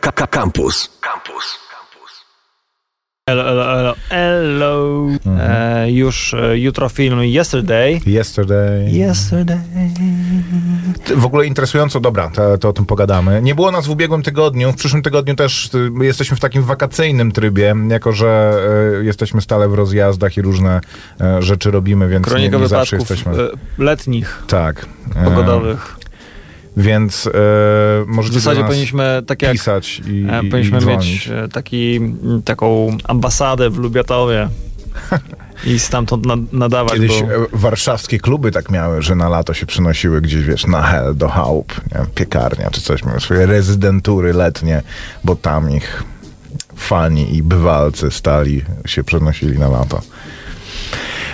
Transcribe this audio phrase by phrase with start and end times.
[0.00, 0.90] Campus.
[1.00, 1.58] Campus.
[3.28, 3.94] Hello, hello, hello.
[4.08, 5.08] hello.
[5.40, 8.00] E, już e, jutro film Yesterday.
[8.06, 8.90] Yesterday.
[8.90, 9.58] Yesterday.
[11.16, 13.42] W ogóle interesująco, dobra, to, to o tym pogadamy.
[13.42, 16.62] Nie było nas w ubiegłym tygodniu, w przyszłym tygodniu też y, my jesteśmy w takim
[16.62, 18.58] wakacyjnym trybie, jako że
[19.00, 20.80] y, jesteśmy stale w rozjazdach i różne
[21.38, 23.32] y, rzeczy robimy, więc Kronika nie, nie zawsze jesteśmy.
[23.32, 23.48] e,
[23.78, 24.86] letnich, Tak.
[25.16, 25.96] E, pogodowych.
[26.76, 30.86] Więc e, W możecie do zasadzie powinniśmy, tak jak pisać i, e, i, powinniśmy i
[30.86, 32.00] mieć e, taki,
[32.44, 34.48] taką ambasadę w Lubiatowie
[35.66, 37.34] i stamtąd nad, nadawać, Kiedyś bo...
[37.34, 41.28] e, warszawskie kluby tak miały, że na lato się przynosiły gdzieś, wiesz, na hel, do
[41.28, 41.98] chałup, nie?
[41.98, 44.82] wiem, piekarnia czy coś, miały swoje rezydentury letnie,
[45.24, 46.04] bo tam ich
[46.76, 50.00] fani i bywalcy stali, się przenosili na lato.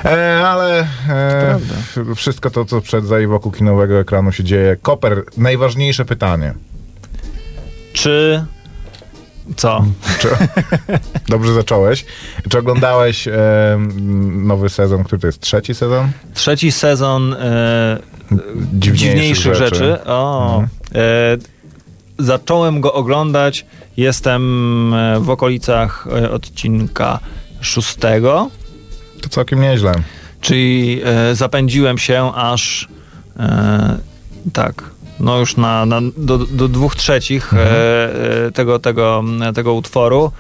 [0.05, 1.59] E, ale e,
[2.17, 4.77] wszystko to, co przed za i wokół kinowego ekranu się dzieje.
[4.83, 6.55] Koper, najważniejsze pytanie.
[7.93, 8.45] Czy...
[9.57, 9.85] Co?
[10.19, 10.29] Czy,
[11.29, 12.05] dobrze zacząłeś.
[12.49, 13.33] Czy oglądałeś e,
[14.31, 16.11] nowy sezon, który to jest trzeci sezon?
[16.35, 17.99] Trzeci sezon e,
[18.73, 19.77] Dziwniejszych dziwniejszych rzeczy.
[19.77, 20.05] rzeczy.
[20.05, 20.69] O, Mhm.
[20.95, 23.67] e, zacząłem go oglądać.
[23.97, 27.19] Jestem e, w okolicach e, odcinka
[27.61, 28.51] szóstego,
[29.21, 29.93] To całkiem nieźle.
[30.41, 32.89] czyli e, zapędziłem się aż
[33.39, 33.99] e,
[34.53, 34.83] tak.
[35.21, 37.69] No już na, na, do, do dwóch trzecich Mhm.
[37.69, 40.33] e, e, tego, tego, tego utworu.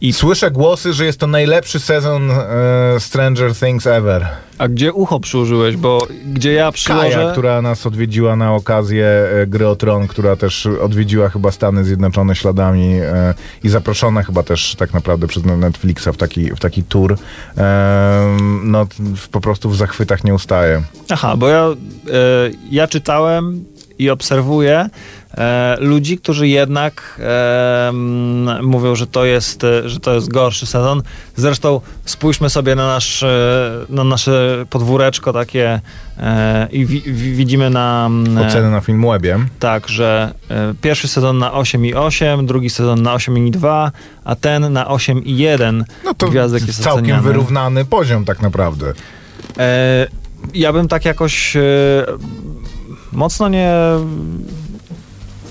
[0.00, 4.26] I, Słyszę głosy, że jest to najlepszy sezon e, Stranger Things ever.
[4.58, 5.76] a gdzie ucho przyłożyłeś?
[5.76, 7.10] Bo gdzie ja przyłożę...
[7.10, 11.84] Kaja, która nas odwiedziła na okazję e, gry o Tron, która też odwiedziła chyba Stany
[11.84, 16.82] Zjednoczone śladami e, i zaproszona chyba też tak naprawdę przez Netflixa w taki, w taki
[16.82, 17.18] tour.
[18.62, 20.82] No w, po prostu w zachwytach nie ustaje.
[21.10, 21.74] Aha, bo ja, e,
[22.70, 23.64] ja czytałem
[23.98, 24.88] i obserwuję
[25.36, 27.90] e, ludzi, którzy jednak e,
[28.62, 31.02] mówią, że to, jest, e, że to jest gorszy sezon.
[31.36, 35.80] Zresztą spójrzmy sobie na, nasz, e, na nasze podwóreczko takie
[36.18, 38.10] e, i wi, wi, widzimy na...
[38.48, 39.38] Oceny na Filmwebie.
[39.58, 40.34] tak, że
[40.82, 43.90] pierwszy sezon na 8,8, drugi sezon na 8,2,
[44.24, 47.22] a ten na 8,1 No to gwiazdek jest całkiem oceniany.
[47.22, 48.92] wyrównany poziom tak naprawdę.
[50.54, 51.56] Ja bym tak jakoś
[53.12, 53.72] mocno nie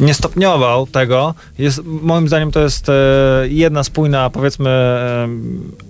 [0.00, 1.34] nie stopniował tego.
[1.58, 2.92] Jest, moim zdaniem to jest e,
[3.48, 5.28] jedna spójna, powiedzmy, e,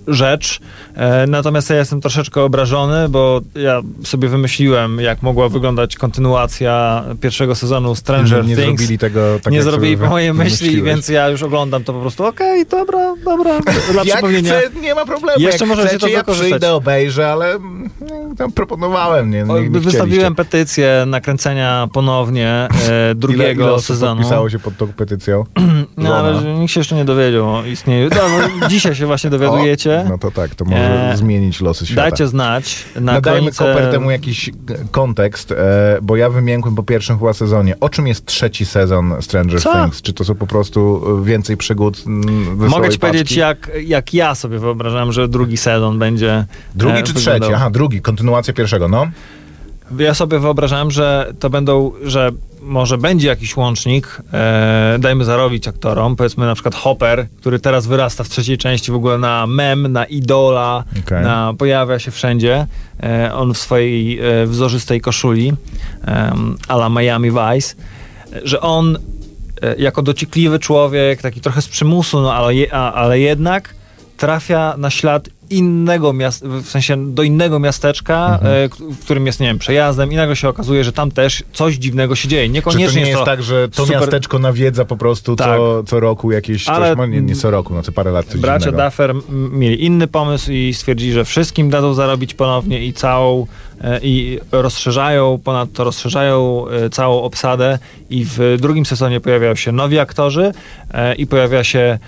[0.07, 0.61] rzecz.
[0.95, 7.55] E, natomiast ja jestem troszeczkę obrażony, bo ja sobie wymyśliłem, jak mogła wyglądać kontynuacja pierwszego
[7.55, 8.81] sezonu Stranger nie Things.
[8.81, 11.93] zrobili tego tak nie jak zrobili sobie po mojej myśli, więc ja już oglądam to
[11.93, 12.25] po prostu.
[12.25, 13.61] Okej, dobra, dobra.
[13.93, 14.53] Dla Jak przypomnienia.
[14.53, 15.41] chcę, nie ma problemu.
[15.41, 17.91] Jeszcze Jak możecie chcecie, to ja przyjdę, obejrzę, ale mm,
[18.39, 24.21] tam proponowałem, nie, nie, nie Wystawiłem petycję nakręcenia ponownie e, drugiego ile, ile osób sezonu.
[24.21, 25.45] podpisało się pod tą petycją?
[25.97, 26.59] No ale Żona.
[26.59, 28.09] nikt się jeszcze nie dowiedział o istnieniu.
[28.11, 30.05] No, dzisiaj się właśnie dowiadujecie.
[30.07, 32.03] O, no to tak, to może E, zmienić losy świata.
[32.03, 33.65] Dajcie znać na Nadajmy kronice...
[33.65, 34.53] Koper temu jakiś e,
[34.91, 35.57] kontekst, e,
[36.03, 37.81] bo ja wymiękłem po pierwszym chyba sezonie.
[37.81, 39.73] O czym jest trzeci sezon Stranger Co?
[39.73, 40.03] Things?
[40.03, 42.03] Czy to są po prostu e, więcej przygód
[42.57, 46.45] Mogę ci powiedzieć, jak, jak ja sobie wyobrażałem, że drugi sezon będzie.
[46.75, 47.41] Drugi e, czy wyglądał.
[47.41, 47.55] trzeci?
[47.55, 49.07] Aha, drugi, kontynuacja pierwszego, no.
[49.99, 52.31] Ja sobie wyobrażałem, że to będą, że
[52.63, 58.25] może będzie jakiś łącznik, e, dajmy zarobić aktorom, powiedzmy na przykład Hopper, który teraz wyrasta
[58.25, 61.25] w trzeciej części w ogóle na mem, na idola, Okej.
[61.25, 62.67] na, pojawia się wszędzie.
[63.03, 65.53] E, on w swojej e, wzorzystej koszuli,
[66.07, 67.75] um, ala Miami Vice,
[68.33, 68.99] e, że on
[69.63, 73.76] e, jako dociekliwy człowiek, taki trochę z przymusu, no ale, je, a, ale jednak
[74.17, 78.69] trafia na ślad innego miasta, w sensie do innego miasteczka, Mhm.
[78.69, 81.75] k- w którym jest, nie wiem, przejazdem i nagle się okazuje, że tam też coś
[81.75, 82.47] dziwnego się dzieje.
[82.47, 85.47] Czy Niekoniecznie to nie jest to tak, że to super- miasteczko nawiedza po prostu Tak.
[85.47, 88.27] co, co roku jakieś Ale- coś, no nie, nie co roku, no co parę lat
[88.27, 88.85] coś Bracia dziwnego.
[88.85, 89.15] Duffer
[89.53, 93.47] mieli inny pomysł i stwierdzili, że wszystkim dadzą zarobić ponownie i całą
[93.85, 97.79] e, i rozszerzają, ponadto rozszerzają e, całą obsadę
[98.11, 100.53] i w drugim sezonie pojawiają się nowi aktorzy
[101.19, 101.99] i pojawia się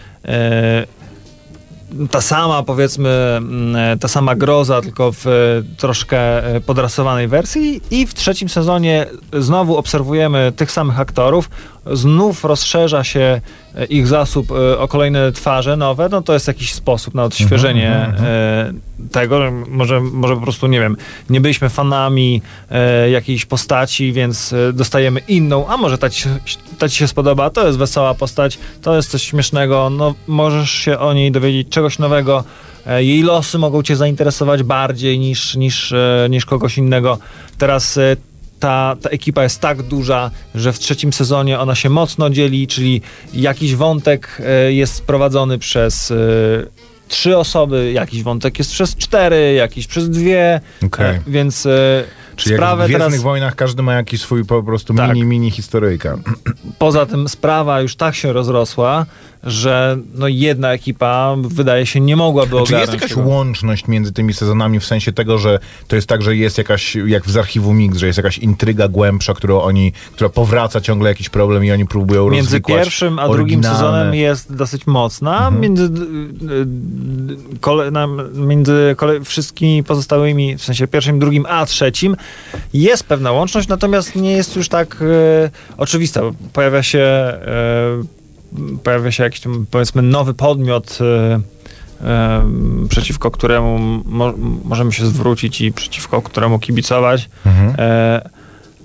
[2.11, 5.31] ta sama, powiedzmy, mm, ta sama groza, tylko w e,
[5.77, 7.81] troszkę e, podrasowanej wersji.
[7.91, 11.51] I w trzecim sezonie znowu obserwujemy tych samych aktorów,
[11.93, 13.41] znów rozszerza się e,
[13.85, 18.25] ich zasób e, o kolejne twarze nowe, no to jest jakiś sposób na odświeżenie Mhm,
[18.27, 20.97] e, tego, że może, może po prostu, nie wiem,
[21.31, 26.39] nie byliśmy fanami e, jakiejś postaci, więc e, dostajemy inną, a może ta ci, się-
[26.79, 30.99] ta ci się spodoba, to jest wesoła postać, to jest coś śmiesznego, no możesz się
[30.99, 32.45] o niej dowiedzieć czegoś nowego,
[32.87, 37.19] e, jej losy mogą cię zainteresować bardziej niż, niż, e, niż kogoś innego.
[37.59, 38.17] Teraz e,
[38.61, 43.03] ta, ta ekipa jest tak duża, że w trzecim sezonie ona się mocno dzieli, czyli
[43.35, 46.15] jakiś wątek e, jest prowadzony przez e,
[47.09, 50.61] trzy osoby, jakiś wątek jest przez cztery, jakiś przez dwie,
[50.99, 52.05] e, więc e,
[52.39, 53.23] Czyli jak w sprawę Gwiezdnych teraz...
[53.23, 55.09] Wojnach każdy ma jakiś swój po prostu Tak.
[55.15, 56.19] mini, mini historyjka.
[56.79, 59.07] Poza tym sprawa już tak się rozrosła,
[59.45, 63.29] że no jedna ekipa wydaje się nie mogłaby Czy ogarnąć jest jakaś tego.
[63.29, 65.59] łączność między tymi sezonami w sensie tego, że
[65.89, 69.35] to jest tak, że jest jakaś, jak z archiwum Mix, że jest jakaś intryga głębsza,
[69.35, 73.61] którą oni, która powraca ciągle jakiś problem i oni próbują Między rozwikłać pierwszym a drugim
[73.61, 75.51] oryginalne- sezonem jest dosyć mocna.
[75.51, 82.17] Między, y, y, kole, na, między kole, wszystkimi pozostałymi, w sensie pierwszym, drugim, a trzecim
[82.75, 86.21] jest pewna łączność, natomiast nie jest już tak e, oczywista.
[86.53, 87.39] Pojawia się, e,
[88.85, 89.41] pojawia się jakiś
[89.71, 91.41] powiedzmy nowy podmiot e,
[92.09, 92.43] e,
[92.89, 94.35] przeciwko któremu mo,
[94.65, 97.29] możemy się zwrócić i przeciwko któremu kibicować.
[97.47, 97.75] Mhm.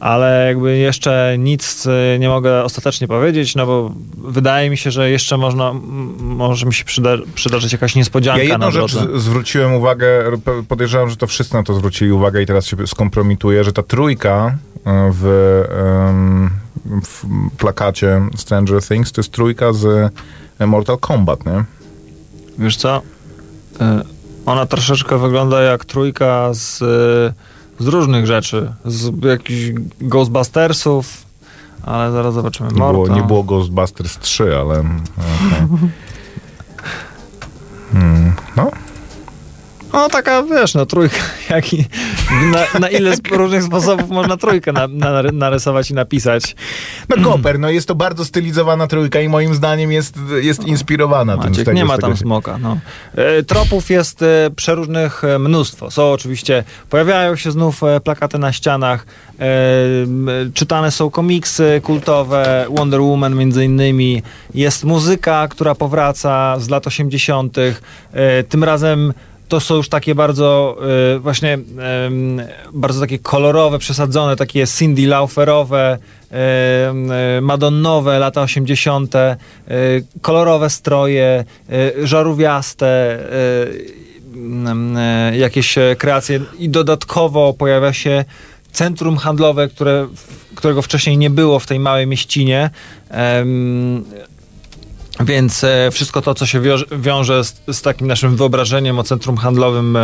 [0.04, 5.10] Ale jakby jeszcze nic e, nie mogę ostatecznie powiedzieć, no bo wydaje mi się, że
[5.10, 5.74] jeszcze można,
[6.20, 9.20] może mi się przyda, przydarzyć jakaś niespodzianka Ja jedną na rzecz drodze.
[9.20, 10.24] zwróciłem uwagę,
[10.68, 14.56] podejrzewam, że to wszyscy na to zwrócili uwagę i teraz się skompromituję, że ta trójka
[14.86, 15.24] e, w,
[17.06, 17.26] w
[17.58, 20.12] plakacie Stranger Things to jest trójka z
[20.60, 21.64] e, Mortal Kombat, nie?
[22.58, 23.02] Wiesz co?
[23.82, 24.02] E,
[24.46, 26.84] Ona troszeczkę wygląda jak trójka z,
[27.80, 28.74] z różnych rzeczy.
[28.86, 31.26] Z jakichś Ghostbustersów,
[31.84, 32.70] ale zaraz zobaczymy.
[32.70, 34.80] Nie było, nie było Ghostbusters 3, ale...
[34.80, 35.90] okej.
[37.92, 38.72] Hmm, no,
[39.94, 41.18] No taka, wiesz, no trójka.
[41.50, 41.86] Jak i,
[42.52, 46.56] na, na ile różnych sposobów można trójkę na, na, narysować i napisać.
[47.18, 51.50] no Koper, no jest to bardzo stylizowana trójka i moim zdaniem jest, jest inspirowana tym.
[51.50, 52.58] Maciek, tego, nie ma tam smoka.
[52.58, 52.78] No.
[53.16, 55.92] E, Tropów jest e, przeróżnych e, mnóstwo.
[55.92, 59.06] Są oczywiście, pojawiają się znów plakaty na ścianach,
[60.54, 64.24] czytane są komiksy kultowe, Wonder Woman między innymi.
[64.54, 67.58] Jest muzyka, która powraca z lat 80.
[67.58, 69.14] E, Tym razem
[69.54, 70.78] to są już takie bardzo
[71.16, 72.42] e, właśnie em,
[72.74, 75.98] bardzo takie kolorowe, przesadzone, takie Cindy Lauperowe,
[76.32, 79.38] em, e, madonnowe lata 80., e,
[80.22, 83.20] kolorowe stroje, e, żarówiaste,
[84.98, 88.26] e, jakieś e, kreacje i dodatkowo pojawia się
[88.72, 90.08] centrum handlowe, które,
[90.56, 92.70] którego wcześniej nie było w tej małej mieścinie.
[95.20, 96.62] Więc e, wszystko to, co się
[96.92, 100.00] wiąże, z, z takim naszym wyobrażeniem o centrum handlowym e,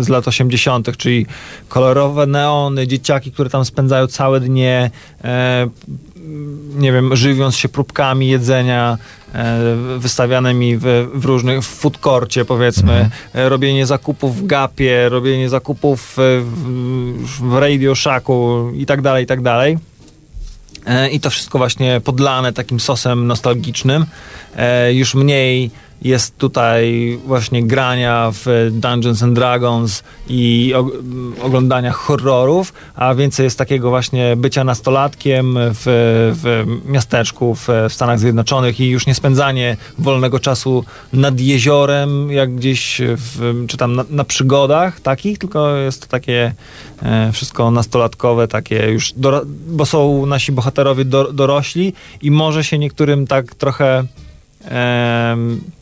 [0.00, 1.26] z lat 80., czyli
[1.68, 4.90] kolorowe neony, dzieciaki, które tam spędzają całe dnie,
[5.24, 5.68] e,
[6.74, 8.98] nie wiem, żywiąc się próbkami jedzenia,
[9.98, 11.98] wystawianymi w, w różnych, w food
[12.46, 16.44] powiedzmy, e, robienie zakupów w Gapie, robienie zakupów w,
[17.40, 19.78] w Radio Shacku i tak dalej, i tak dalej.
[20.86, 24.06] E, I to wszystko właśnie podlane takim sosem nostalgicznym.
[24.56, 25.70] E, Już mniej
[26.04, 30.72] jest tutaj właśnie grania w Dungeons and Dragons i
[31.42, 35.82] oglądania horrorów, a więcej jest takiego właśnie bycia nastolatkiem w,
[36.42, 42.54] w miasteczku w, w Stanach Zjednoczonych i już nie spędzanie wolnego czasu nad jeziorem, jak
[42.54, 46.52] gdzieś w, czy tam na, na przygodach takich, tylko jest to takie
[47.02, 52.78] e, wszystko nastolatkowe, takie już, doro- bo są nasi bohaterowie do, dorośli i może się
[52.78, 54.04] niektórym tak trochę
[54.64, 55.81] no,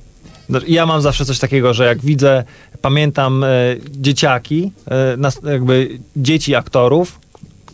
[0.69, 2.45] ja mam zawsze coś takiego, że jak widzę,
[2.83, 3.49] pamiętam e,
[3.90, 7.21] dzieciaki, e, jakby dzieci aktorów,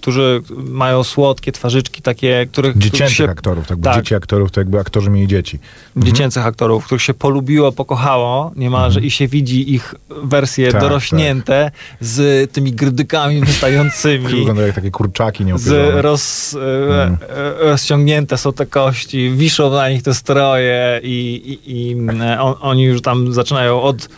[0.06, 3.96] którzy mają słodkie twarzyczki takie, których których Dziecięcych się, aktorów, tak, bo tak.
[3.96, 5.58] dzieci aktorów to jakby aktorzy mieli dzieci.
[5.96, 11.70] dziecięcych aktorów, których się polubiło, pokochało niemalże i się widzi ich wersje Tak, dorośnięte
[12.00, 14.24] z tymi grdykami wystającymi.
[14.38, 16.02] Wyglądają jak takie kurczaki Z nieopierzone.
[16.02, 17.18] roz, e, Mm.
[17.28, 22.54] e, rozciągnięte są te kości, wiszą na nich te stroje i, i, i e, on,
[22.60, 24.08] oni już tam zaczynają od,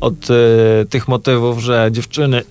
[0.00, 2.42] od e, tych motywów, że dziewczyny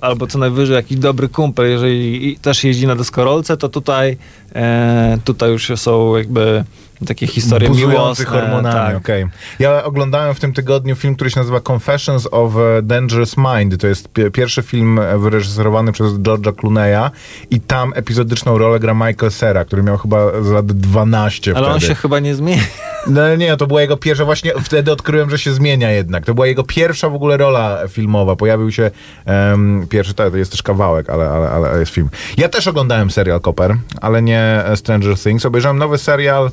[0.00, 4.16] albo co najwyżej jakiś dobry kumpel, jeżeli też jeździ na deskorolce, to tutaj,
[4.54, 6.64] e, tutaj już są jakby
[7.06, 8.24] takie historie Buzujący miłosne.
[8.24, 8.96] hormonami, tak.
[8.96, 9.26] okej.
[9.58, 13.80] Ja oglądałem w tym tygodniu film, który się nazywa Confessions of Dangerous Mind.
[13.80, 17.10] To jest pi- pierwszy film wyreżyserowany przez George'a Clooney'a
[17.50, 21.74] i tam epizodyczną rolę gra Michael Cera, który miał chyba z lat 12 Ale wtedy.
[21.74, 22.62] on się chyba nie zmieni.
[23.06, 26.24] No nie, to była jego pierwsza, właśnie wtedy odkryłem, że się zmienia jednak.
[26.26, 28.36] To była jego pierwsza w ogóle rola filmowa.
[28.36, 28.90] Pojawił się
[29.24, 32.10] em, pierwszy, to jest też kawałek, ale, ale, ale jest film.
[32.36, 35.46] Ja też oglądałem serial Copper, ale nie Stranger Things.
[35.46, 36.50] Obejrzałem nowy serial,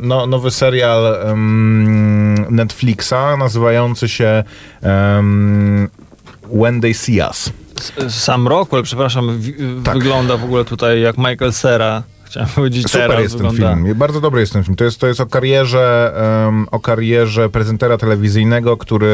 [0.00, 4.44] no, nowy serial em, Netflixa nazywający się
[4.82, 5.88] em,
[6.54, 7.52] When They See Us.
[8.08, 9.94] Sam Rockwell, przepraszam, w- Tak.
[9.94, 12.02] wygląda w ogóle tutaj jak Michael Cera.
[12.24, 13.82] Chciałem powiedzieć Super jest ten wygląda.
[13.84, 13.94] film.
[13.98, 14.76] Bardzo dobry jest ten film.
[14.76, 16.12] To jest, to jest o karierze
[16.48, 19.06] em, o karierze prezentera telewizyjnego, który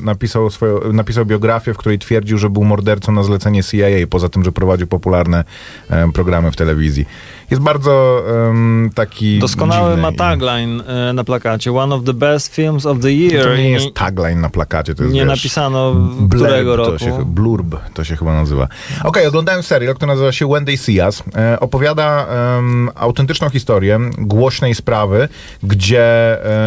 [0.00, 4.28] e, napisał, swoją, napisał biografię, w której twierdził, że był mordercą na zlecenie CIA, poza
[4.28, 5.44] tym, że prowadził popularne
[5.90, 7.06] em, programy w telewizji.
[7.50, 11.72] Jest bardzo em, taki Doskonały ma i- tagline e, na plakacie.
[11.72, 13.44] One of the best films of the year.
[13.44, 16.76] To nie I jest tagline na plakacie, to jest nie wiesz, napisano blurb którego to
[16.76, 16.98] roku.
[16.98, 18.68] Się, blurb to się chyba nazywa.
[19.04, 21.22] Okej, oglądałem serial, który nazywa się When They See Us.
[21.36, 22.26] E, opowiada
[22.58, 25.28] em, autentyczną historię głośnej sprawy,
[25.62, 26.02] gdzie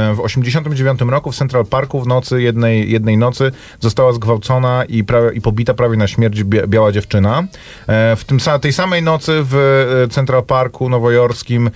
[0.09, 5.03] e, w 89 roku w Central Parku w nocy, jednej, jednej nocy została zgwałcona i,
[5.03, 7.43] prawie, i pobita prawie na śmierć bia- biała dziewczyna.
[7.87, 9.55] E, w tym, tej samej nocy w
[10.05, 11.69] e, Central Parku nowojorskim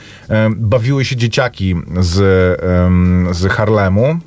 [0.55, 2.13] bawiły się dzieciaki z,
[3.37, 4.19] z Harlemu.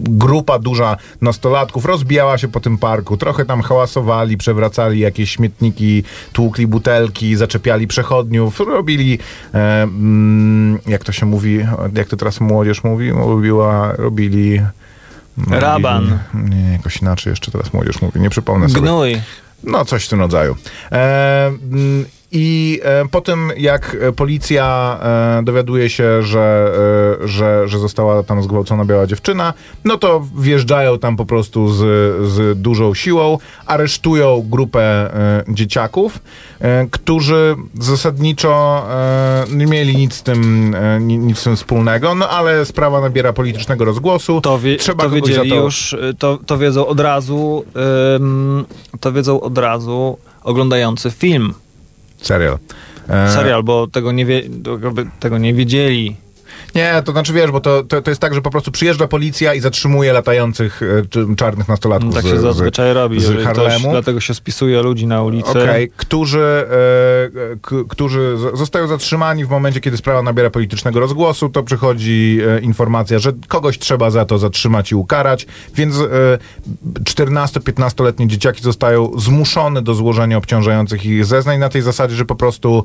[0.00, 6.66] Grupa duża nastolatków rozbijała się po tym parku, trochę tam hałasowali, przewracali jakieś śmietniki, tłukli
[6.66, 9.18] butelki, zaczepiali przechodniów, robili,
[10.86, 11.58] jak to się mówi,
[11.94, 14.60] jak to teraz młodzież mówi, robiła, robili...
[15.50, 16.18] Raban.
[16.34, 18.80] Nie, jakoś inaczej jeszcze teraz młodzież mówi, nie przypomnę sobie.
[18.80, 19.20] Gnój.
[19.64, 20.56] No, coś w tym rodzaju.
[20.92, 21.52] E,
[22.36, 24.98] I e, po tym, jak e, policja
[25.38, 26.72] e, dowiaduje się, że,
[27.22, 31.78] e, że, że została tam zgwałcona biała dziewczyna, no to wjeżdżają tam po prostu z,
[32.28, 36.18] z dużą siłą, aresztują grupę e, dzieciaków,
[36.60, 38.84] e, którzy zasadniczo
[39.50, 43.84] nie mieli nic z tym, ni- nic z tym wspólnego, no ale sprawa nabiera politycznego
[43.84, 44.40] rozgłosu.
[44.40, 45.56] To, wie, Trzeba to wiedzieli to...
[45.56, 47.64] już, to, to wiedzą od razu,
[48.16, 48.64] ym,
[49.00, 51.54] to wiedzą od razu oglądający film,
[52.24, 52.58] Serial.
[53.08, 54.42] E, serial, bo tego nie, wie,
[55.20, 56.16] tego nie wiedzieli.
[56.74, 59.54] Nie, to znaczy wiesz, bo to, to, to jest tak, że po prostu przyjeżdża policja
[59.54, 60.80] i zatrzymuje latających
[61.32, 63.20] e, czarnych nastolatków tak z, się z, zazwyczaj robi.
[63.20, 63.90] z jeżeli ktoś- Harlemu.
[63.90, 65.50] Dlatego się spisuje ludzi na ulicy.
[65.50, 66.40] Okej, którzy,
[67.52, 72.38] e, k, którzy z- zostają zatrzymani w momencie, kiedy sprawa nabiera politycznego rozgłosu, to przychodzi
[72.48, 76.38] e, informacja, że kogoś trzeba za to zatrzymać i ukarać, więc e,
[77.04, 82.84] 14-15-letnie dzieciaki zostają zmuszone do złożenia obciążających ich zeznań na tej zasadzie, że po prostu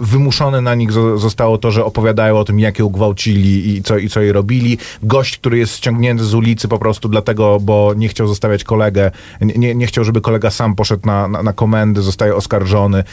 [0.00, 2.88] wymuszone na nich zo- zostało to, że opowiadają o tym, jak ją
[3.30, 4.78] i co, i co jej robili.
[5.02, 9.10] Gość, który jest ściągnięty z ulicy po prostu dlatego, bo nie chciał zostawiać kolegę,
[9.40, 13.04] nie, nie, chciał, żeby kolega sam poszedł na, na, na komendy, zostaje oskarżony.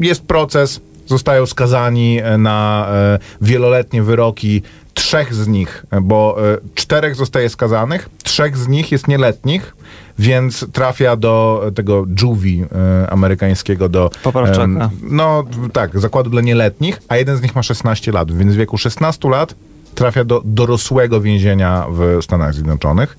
[0.00, 4.62] Jest proces, zostają skazani e, na e, wieloletnie wyroki.
[4.94, 9.76] Trzech z nich, bo e, czterech zostaje skazanych, trzech z nich jest nieletnich,
[10.20, 12.66] więc trafia do tego juvie
[13.08, 14.10] amerykańskiego, do...
[14.22, 14.90] Poprawczaka.
[15.02, 18.78] no tak, zakładu dla nieletnich, a jeden z nich ma 16 lat, więc w wieku
[18.78, 19.54] 16 lat
[19.94, 23.18] trafia do dorosłego więzienia w Stanach Zjednoczonych.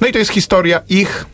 [0.00, 1.26] No i to jest historia ich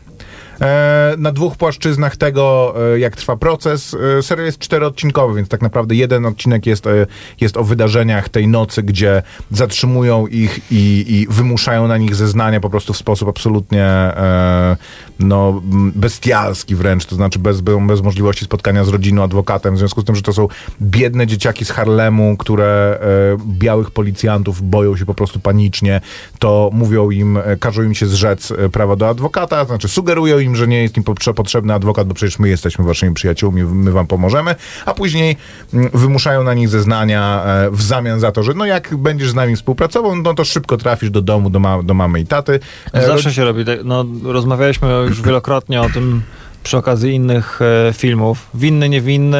[1.17, 3.95] na dwóch płaszczyznach tego, e, jak trwa proces.
[4.17, 7.07] E, serial jest czteroodcinkowy, więc tak naprawdę jeden odcinek jest, e,
[7.41, 12.69] jest o wydarzeniach tej nocy, gdzie zatrzymują ich i, i wymuszają na nich zeznania po
[12.69, 14.77] prostu w sposób absolutnie e,
[15.19, 15.61] no,
[15.95, 20.15] bestialski wręcz, to znaczy bez, bez możliwości spotkania z rodziną, adwokatem, w związku z tym,
[20.15, 20.47] że to są
[20.81, 26.01] biedne dzieciaki z Harlemu, które e, białych policjantów boją się po prostu panicznie,
[26.39, 30.39] to mówią im, e, każą im się zrzec e, prawa do adwokata, to znaczy sugerują
[30.39, 33.91] im, że nie jest im potrze- potrzebny adwokat, bo przecież my jesteśmy waszymi przyjaciółmi, my
[33.91, 35.37] wam pomożemy, a później
[35.73, 39.35] mm, wymuszają na nich zeznania e, w zamian za to, że no jak będziesz z
[39.35, 42.59] nami współpracował, no to szybko trafisz do domu, do, ma- do mamy i taty.
[42.93, 43.65] E, Zawsze się robi.
[43.65, 46.21] tak- No, rozmawialiśmy już wielokrotnie o tym
[46.63, 48.47] przy okazji innych e, filmów.
[48.53, 49.37] Winny, niewinny,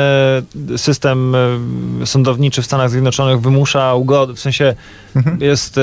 [0.78, 4.76] system e, sądowniczy w Stanach Zjednoczonych wymusza ugody, w sensie
[5.40, 5.82] jest e,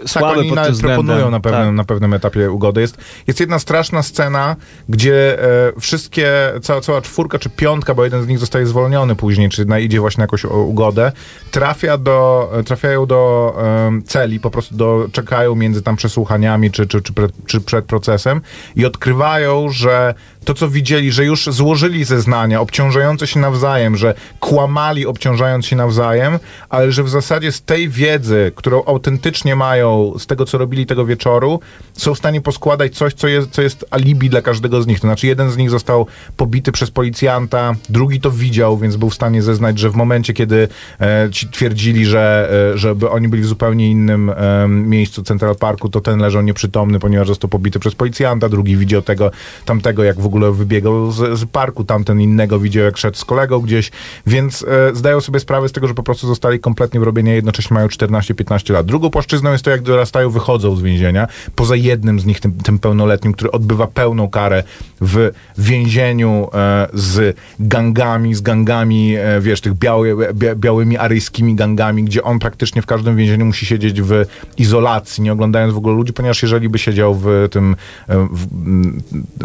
[0.00, 1.06] Tak, słaby oni pod tym względem.
[1.06, 1.74] proponują na pewnym, Tak.
[1.74, 2.80] na pewnym etapie ugody.
[2.80, 4.56] Jest, jest jedna straszna scena,
[4.88, 9.48] gdzie e, wszystkie, cała, cała czwórka czy piątka, bo jeden z nich zostaje zwolniony później,
[9.48, 11.12] czy na, idzie właśnie na jakąś ugodę,
[11.50, 13.54] trafia do, e, trafiają do
[13.86, 17.84] em, celi, po prostu do, czekają między tam przesłuchaniami, czy, czy, czy, przed, czy przed
[17.84, 18.40] procesem
[18.76, 20.14] i odkrywają, że
[20.46, 26.38] to, co widzieli, że już złożyli zeznania obciążające się nawzajem, że kłamali obciążając się nawzajem,
[26.68, 31.06] ale że w zasadzie z tej wiedzy, którą autentycznie mają, z tego, co robili tego
[31.06, 31.60] wieczoru,
[31.92, 35.00] są w stanie poskładać coś, co jest, co jest alibi dla każdego z nich.
[35.00, 39.14] To znaczy, jeden z nich został pobity przez policjanta, drugi to widział, więc był w
[39.14, 40.68] stanie zeznać, że w momencie, kiedy
[41.00, 45.88] e, ci twierdzili, że e, żeby oni byli w zupełnie innym e, miejscu Central Parku,
[45.88, 49.30] to ten leżał nieprzytomny, ponieważ został pobity przez policjanta, drugi widział tego,
[49.64, 53.24] tamtego, jak w ogóle ogóle wybiegał z, z parku, tamten innego widział jak szedł z
[53.24, 53.90] kolegą gdzieś,
[54.26, 57.86] więc e, zdają sobie sprawę z tego, że po prostu zostali kompletnie wrobieni, jednocześnie mają
[57.86, 58.86] 14-15 lat.
[58.86, 62.78] Drugą płaszczyzną jest to, jak dorastają, wychodzą z więzienia, poza jednym z nich, tym, tym
[62.78, 64.62] pełnoletnim, który odbywa pełną karę
[65.00, 72.04] w więzieniu e, z gangami, z gangami, e, wiesz, tych biały, bia, białymi aryjskimi gangami,
[72.04, 74.24] gdzie on praktycznie w każdym więzieniu musi siedzieć w
[74.56, 77.76] izolacji, nie oglądając w ogóle ludzi, ponieważ jeżeli by siedział w tym
[78.08, 78.46] e, w,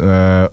[0.00, 0.48] e,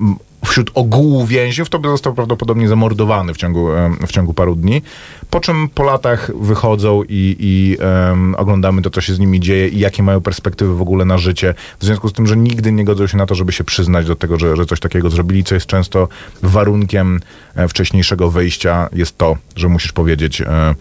[0.45, 3.67] wśród ogółu więźniów, to by został prawdopodobnie zamordowany w ciągu,
[4.07, 4.81] w ciągu paru dni.
[5.29, 7.77] Po czym po latach wychodzą i, i
[8.11, 11.17] em, oglądamy to, co się z nimi dzieje i jakie mają perspektywy w ogóle na
[11.17, 11.53] życie.
[11.79, 14.15] W związku z tym, że nigdy nie godzą się na to, żeby się przyznać do
[14.15, 16.07] tego, że, że coś takiego zrobili, co jest często
[16.43, 17.19] warunkiem
[17.55, 20.41] e, wcześniejszego wyjścia, jest to, że musisz powiedzieć.
[20.41, 20.75] E,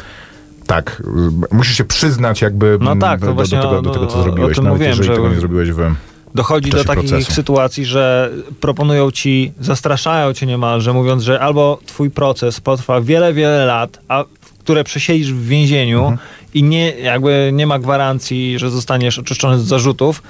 [0.66, 1.02] tak,
[1.52, 4.56] musisz się przyznać jakby No tak, to do, do, właśnie tego, do tego, co zrobiłeś,
[4.56, 5.94] nawet mówiłem, jeżeli że- tego nie zrobiłeś w...
[6.34, 7.32] Dochodzi do takich procesu.
[7.32, 8.30] sytuacji, że
[8.60, 14.24] proponują ci, zastraszają cię niemalże, mówiąc, że albo twój proces potrwa wiele, wiele lat, a
[14.58, 16.18] które przesiedzisz w więzieniu Mhm.
[16.54, 20.22] i nie, jakby nie ma gwarancji, że zostaniesz oczyszczony z zarzutów,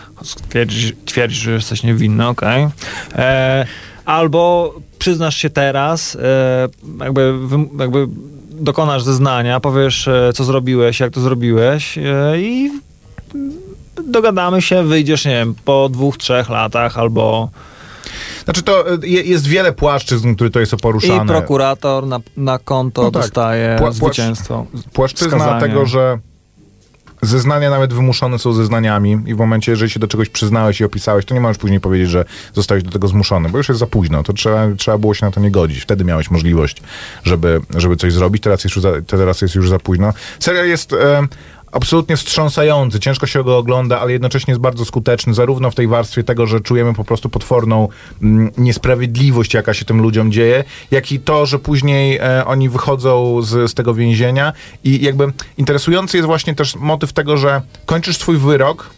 [0.49, 2.69] twierdzisz, twierdzisz że jesteś niewinny, okej.
[3.15, 3.67] E,
[4.05, 6.69] Albo przyznasz się teraz, e,
[7.05, 7.35] jakby,
[7.79, 8.07] jakby
[8.51, 12.03] dokonasz zeznania, powiesz, e, co zrobiłeś, jak to zrobiłeś e,
[12.37, 12.71] i
[14.07, 17.51] dogadamy się, wyjdziesz, nie wiem, po dwóch, trzech latach albo
[18.45, 21.25] Znaczy to je- jest wiele płaszczyzn, które to jest poruszane.
[21.25, 23.23] i prokurator na, na konto No tak.
[23.23, 24.67] dostaje Pła- zwycięstwo.
[24.93, 25.61] Płaszczyzna skazanie.
[25.61, 26.19] tego, że
[27.23, 31.25] zeznania nawet wymuszone są zeznaniami i w momencie, jeżeli się do czegoś przyznałeś i opisałeś,
[31.25, 32.25] to nie możesz później powiedzieć, że
[32.55, 34.23] zostałeś do tego zmuszony, bo już jest za późno.
[34.23, 35.79] To trzeba, trzeba było się na to nie godzić.
[35.83, 36.83] Wtedy miałeś możliwość,
[37.25, 38.43] żeby, żeby coś zrobić.
[38.43, 40.13] Teraz jest już za, teraz jest już za późno.
[40.41, 40.93] Serial jest...
[40.93, 41.27] E,
[41.73, 46.25] absolutnie wstrząsający, ciężko się go ogląda, ale jednocześnie jest bardzo skuteczny, zarówno w tej warstwie
[46.25, 47.89] tego, że czujemy po prostu potworną
[48.23, 53.43] mm, niesprawiedliwość, jaka się tym ludziom dzieje, jak i to, że później e, oni wychodzą
[53.43, 54.53] z, z tego więzienia.
[54.85, 58.91] I jakby interesujący jest właśnie też motyw tego, że kończysz swój wyrok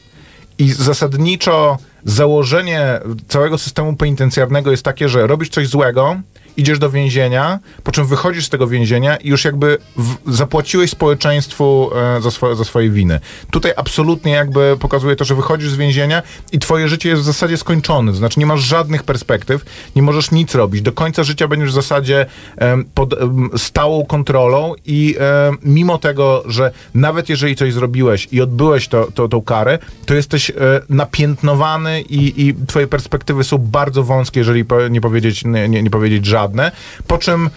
[0.58, 6.16] i zasadniczo założenie całego systemu penitencjarnego jest takie, że robisz coś złego,
[6.56, 11.90] idziesz do więzienia, po czym wychodzisz z tego więzienia i już jakby w, zapłaciłeś społeczeństwu
[12.16, 13.20] e, za, swoje, za swoje winy.
[13.50, 17.56] Tutaj absolutnie jakby pokazuje to, że wychodzisz z więzienia i twoje życie jest w zasadzie
[17.56, 18.12] skończone.
[18.12, 19.64] Znaczy nie masz żadnych perspektyw,
[19.96, 20.82] nie możesz nic robić.
[20.82, 25.16] Do końca życia będziesz w zasadzie em, pod em, stałą kontrolą i
[25.62, 30.50] mimo tego, że nawet jeżeli coś zrobiłeś i odbyłeś to, to, tą karę, to jesteś
[30.50, 30.54] e,
[30.88, 35.90] napiętnowany i, i twoje perspektywy są bardzo wąskie, jeżeli po, nie, powiedzieć, nie, nie, nie
[35.90, 36.72] powiedzieć żadne.
[37.06, 37.50] Po czym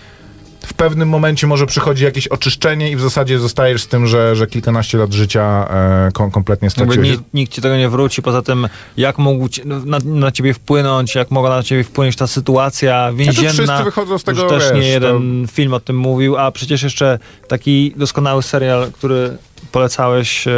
[0.65, 4.48] w pewnym momencie może przychodzi jakieś oczyszczenie i w zasadzie zostajesz z tym, że, że
[4.48, 7.10] kilkanaście lat życia e, kom, kompletnie straciłeś.
[7.10, 8.67] ni, nikt ci tego nie wróci, poza tym
[8.98, 13.13] jak mógł ci, no, na, na ciebie wpłynąć, jak mogła na ciebie wpłynąć ta sytuacja
[13.13, 13.52] więzienna.
[13.52, 17.19] wszyscy wychodzą z tego, też wiesz, nie jeden film o tym mówił, a przecież jeszcze
[17.48, 19.38] taki doskonały serial, który
[19.72, 20.52] polecałeś e,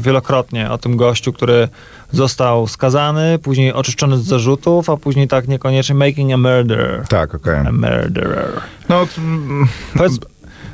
[0.00, 1.68] wielokrotnie, o tym gościu, który
[2.12, 7.04] został skazany, później oczyszczony z zarzutów, a później tak niekoniecznie making a murderer.
[7.08, 7.54] Tak, okej.
[7.66, 8.60] A murderer.
[8.88, 9.12] No, t-
[9.96, 10.18] Powiedz,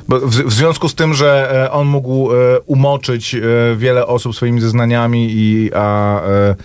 [0.09, 3.41] w, w związku z tym, że e, on mógł e, umoczyć e,
[3.77, 6.55] wiele osób swoimi zeznaniami, i, a, e,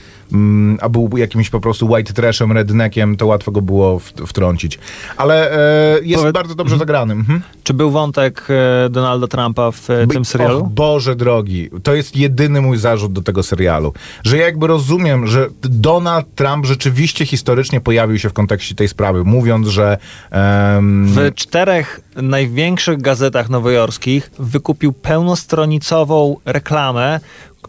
[0.81, 4.79] a był jakimś po prostu white trashem, redneckiem, to łatwo go było wtrącić.
[5.17, 5.53] Ale
[5.97, 7.15] e, jest Powiedz- bardzo dobrze zagrany.
[7.15, 7.41] Mhm.
[7.65, 8.47] czy był wątek
[8.87, 10.59] e, Donalda Trumpa w e, By- tym serialu?
[10.61, 13.93] Och, Boże drogi, to jest jedyny mój zarzut do tego serialu.
[14.25, 19.25] Że ja jakby rozumiem, że Donald Trump rzeczywiście historycznie pojawił się w kontekście tej sprawy,
[19.25, 19.99] mówiąc, że...
[20.31, 27.21] em, W czterech największych gazetach nowojorskich wykupił pełnostronicową reklamę,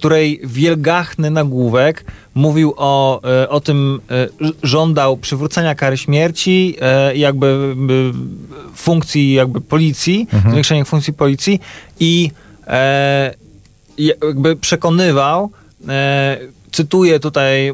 [0.02, 4.28] której wielgachny nagłówek mówił o, e, o tym, e,
[4.64, 7.76] żądał przywrócenia kary śmierci, e, jakby
[8.76, 11.60] funkcji jakby policji, zwiększenia funkcji policji
[12.00, 12.32] i
[13.98, 15.50] jakby przekonywał,
[16.72, 17.74] cytuję tutaj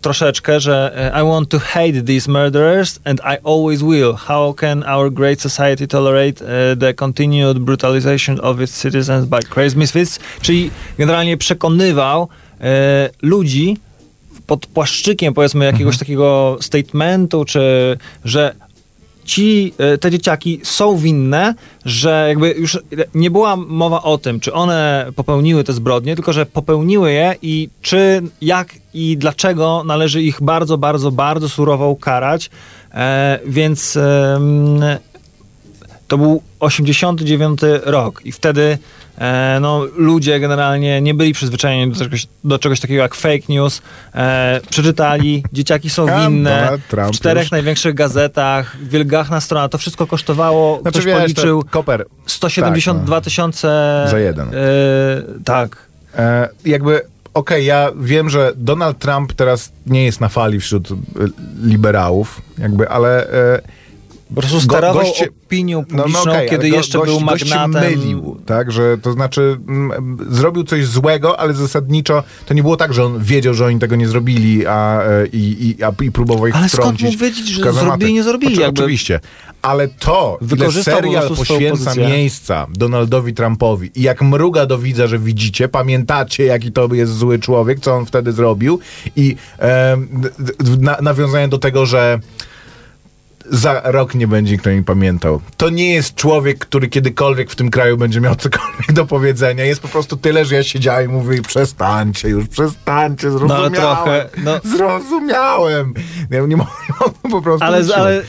[0.00, 4.12] troszeczkę, że e, I want to hate these murderers and I always will.
[4.14, 9.76] How can our great society tolerate e, the continued brutalization of its citizens by crazy
[9.76, 10.18] misfits?
[10.42, 12.28] Czyli generalnie przekonywał
[12.60, 13.76] e, ludzi
[14.46, 18.54] pod płaszczykiem powiedzmy jakiegoś takiego statementu, czy że
[19.30, 22.78] ci, e, te dzieciaki są winne, że jakby już
[23.14, 27.68] nie była mowa o tym, czy one popełniły te zbrodnie, tylko że popełniły je i
[27.82, 32.50] czy, jak i dlaczego należy ich bardzo, bardzo, bardzo surowo ukarać.
[32.94, 34.80] E, więc em,
[36.08, 38.78] to był 89 rok i wtedy
[39.20, 43.82] E, no, ludzie generalnie nie byli przyzwyczajeni do czegoś, do czegoś takiego jak fake news.
[44.14, 47.50] E, przeczytali, dzieciaki są winne, w czterech już.
[47.50, 53.68] największych gazetach, wielgachna strona, to wszystko kosztowało, Znaczy, ktoś wiesz, policzył, Koper, 172 tak, tysiące...
[54.10, 54.48] Za jeden.
[54.48, 54.54] E,
[55.44, 55.76] tak.
[56.18, 57.00] E, jakby,
[57.34, 60.88] okej, ja wiem, że Donald Trump teraz nie jest na fali wśród
[61.62, 63.32] liberałów, jakby, ale...
[63.32, 63.79] E,
[64.34, 67.20] Po prostu sterował goście- opinią no, publiczną, no okej, kiedy ale go- jeszcze gość, był
[67.20, 67.70] magnatem.
[67.90, 72.94] mylił, tak, że to znaczy mm, zrobił coś złego, ale zasadniczo to nie było tak,
[72.94, 76.46] że on wiedział, że oni tego nie zrobili, a, e, i, i, a, i próbował
[76.46, 77.06] ich Ale skąd wtrącić.
[77.06, 77.86] mógł wiedzieć, że kazamaty.
[77.88, 79.20] zrobili, nie zrobili, Oczy- jakby- Oczywiście.
[79.62, 85.18] Ale to, ile po serial poświęca miejsca Donaldowi Trumpowi i jak mruga do widza, że
[85.18, 88.78] widzicie, pamiętacie, jaki to jest zły człowiek, co on wtedy zrobił
[89.16, 89.36] i
[90.12, 90.30] d-
[90.80, 92.18] na, nawiązanie do tego, że
[93.50, 95.40] za rok nie będzie nikt o nim pamiętał.
[95.56, 99.64] To nie jest człowiek, który kiedykolwiek w tym kraju będzie miał cokolwiek do powiedzenia.
[99.64, 103.72] Jest po prostu tyle, że ja siedziałem i mówię, przestańcie już, przestańcie, zrozumiałem.
[103.72, 104.60] trochę, no.
[104.64, 105.94] Zrozumiałem.
[106.30, 108.22] Nie, nie, mogę, nie mogę po prostu Ale, ale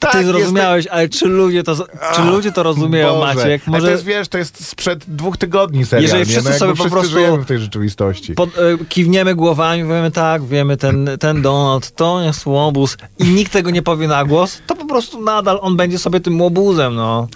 [0.00, 3.34] Tak, ty zrozumiałeś, ale czy ludzie to, czy ludzie to rozumieją, Boże.
[3.34, 3.62] Maciek?
[3.66, 6.74] Ale Może to jest, wiesz, to jest sprzed dwóch tygodni serial, Jeżeli wszyscy no, sobie
[6.74, 8.34] po prostu- żyjemy w tej rzeczywistości.
[8.34, 13.52] pod, e, kiwniemy głowami, powiemy tak, wiemy, ten, ten Donald to jest łobuz i nikt
[13.52, 17.28] tego nie powie na głos, to po prostu nadal on będzie sobie tym łobuzem, no.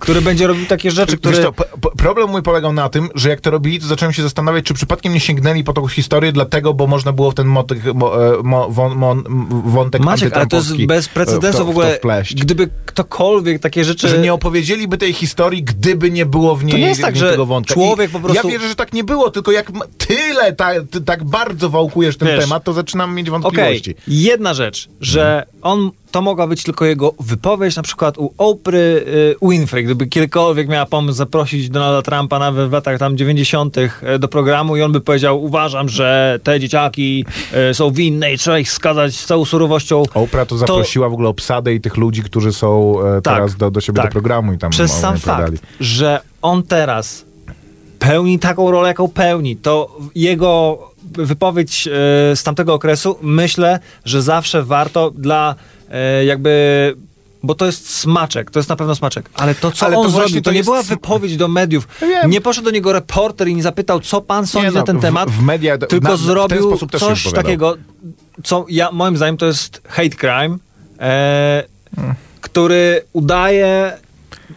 [0.00, 1.52] Który będzie robił takie rzeczy, które...
[1.96, 5.12] Problem mój polegał na tym, że jak to robili, to zacząłem się zastanawiać, czy przypadkiem
[5.12, 8.70] nie sięgnęli po tą historię dlatego, bo można było w ten motyk, mo, e, mo,
[8.70, 9.24] won, mon,
[9.64, 11.94] wątek Maciek, ale to jest bez e, precedensu to- w ogóle.
[11.94, 12.34] wpleść.
[12.34, 14.08] Gdyby ktokolwiek takie rzeczy...
[14.08, 17.18] Że nie opowiedzieliby tej historii, gdyby nie było w niej, To nie jest tak, w
[17.18, 17.74] że tego wątka.
[17.74, 21.00] człowiek I po prostu- Ja wierzę, że tak nie było, tylko jak tyle ta, ty,
[21.00, 23.94] tak bardzo wałkujesz ten Wiesz, temat, to zaczynam mieć wątpliwości.
[24.08, 29.04] jedna rzecz, że on, to mogła być tylko jego wypowiedź, na przykład u Opry
[29.42, 33.76] Winfrey, gdyby kiedykolwiek miała pomysł zaprosić Donalda Trumpa nawet w latach tam 90.
[33.78, 37.24] y, do programu i on by powiedział, uważam, że te dzieciaki
[37.70, 40.02] y, są winne i trzeba ich skazać z całą surowością.
[40.14, 43.70] Oprah to zaprosiła w ogóle obsadę i tych ludzi, którzy są e, Tak, teraz do,
[43.70, 44.06] do siebie tak.
[44.06, 47.29] do programu i tam Przez sam fakt, że on teraz
[48.00, 50.78] pełni taką rolę, jaką pełni, to jego
[51.12, 51.90] wypowiedź e,
[52.36, 55.54] z tamtego okresu, myślę, że zawsze warto dla
[55.90, 56.94] e, jakby
[57.42, 59.30] bo to jest smaczek, to jest na pewno smaczek.
[59.34, 61.48] Ale to, co Ale to on właśnie zrobił, to, to nie jest była wypowiedź do
[61.48, 61.88] mediów.
[62.00, 62.30] Wiem.
[62.30, 65.02] Nie poszedł do niego reporter i nie zapytał, co pan sądzi no, na ten w-
[65.02, 65.30] temat.
[65.30, 67.76] w media- tylko na- w zrobił coś takiego,
[68.44, 70.58] co ja, moim zdaniem to jest hate crime,
[71.00, 71.64] e,
[71.96, 72.14] Hmm.
[72.40, 73.92] który udaje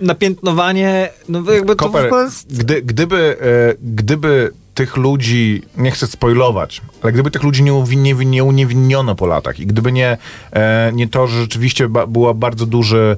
[0.01, 2.57] napiętnowanie, no jakby to Koper, jest...
[2.59, 8.01] gdy, gdyby, e, gdyby tych ludzi, nie chcę spoilować, ale gdyby tych ludzi nie, uwin-
[8.01, 10.17] nie, nie uniewinniono po latach i gdyby nie,
[10.51, 13.17] e, nie to, że rzeczywiście ba, było bardzo duży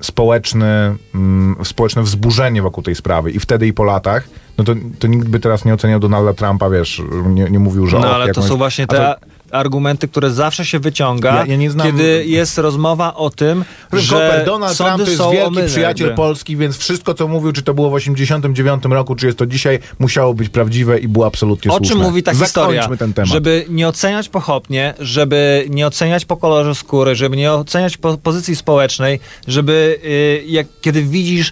[0.00, 5.06] społeczny, mm, społeczne wzburzenie wokół tej sprawy i wtedy i po latach, no to, to
[5.06, 7.98] nikt by teraz nie oceniał Donalda Trumpa, wiesz, nie, nie mówił, że...
[7.98, 11.56] No ale to jakąś- są właśnie te to- argumenty, które zawsze się wyciąga, Ja- ja
[11.56, 15.46] nie znam- kiedy jest rozmowa o tym, że Koper, Donald sądy Trump to jest wielki
[15.46, 16.16] omylne, przyjaciel jakby.
[16.16, 19.78] Polski, więc wszystko, co mówił, czy to było w 89 roku, czy jest to dzisiaj,
[19.98, 21.94] musiało być prawdziwe i było absolutnie O słuszne.
[21.94, 22.88] czym mówi ta historia?
[22.98, 23.30] Ten temat.
[23.30, 28.56] Żeby nie oceniać pochopnie, żeby nie oceniać po kolorze skóry, żeby nie oceniać po pozycji
[28.56, 31.48] społecznej, żeby y, jak, kiedy widzisz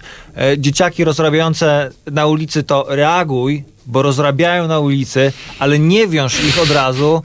[0.53, 6.61] y, dzieciaki rozrabiające na ulicy, to reaguj, bo rozrabiają na ulicy, ale nie wiąż ich
[6.61, 7.21] od razu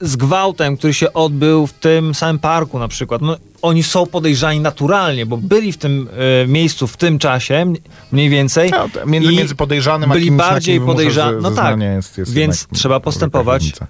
[0.00, 3.22] z gwałtem, który się odbył w tym samym parku na przykład.
[3.22, 6.08] No, oni są podejrzani naturalnie, bo byli w tym
[6.44, 7.72] y, miejscu w tym czasie,
[8.12, 8.70] mniej więcej.
[8.70, 11.38] No, między- między podejrzanym a byli kimś, bardziej podejrzani.
[11.42, 13.86] No tak, jest- jest więc trzeba postępować różnica.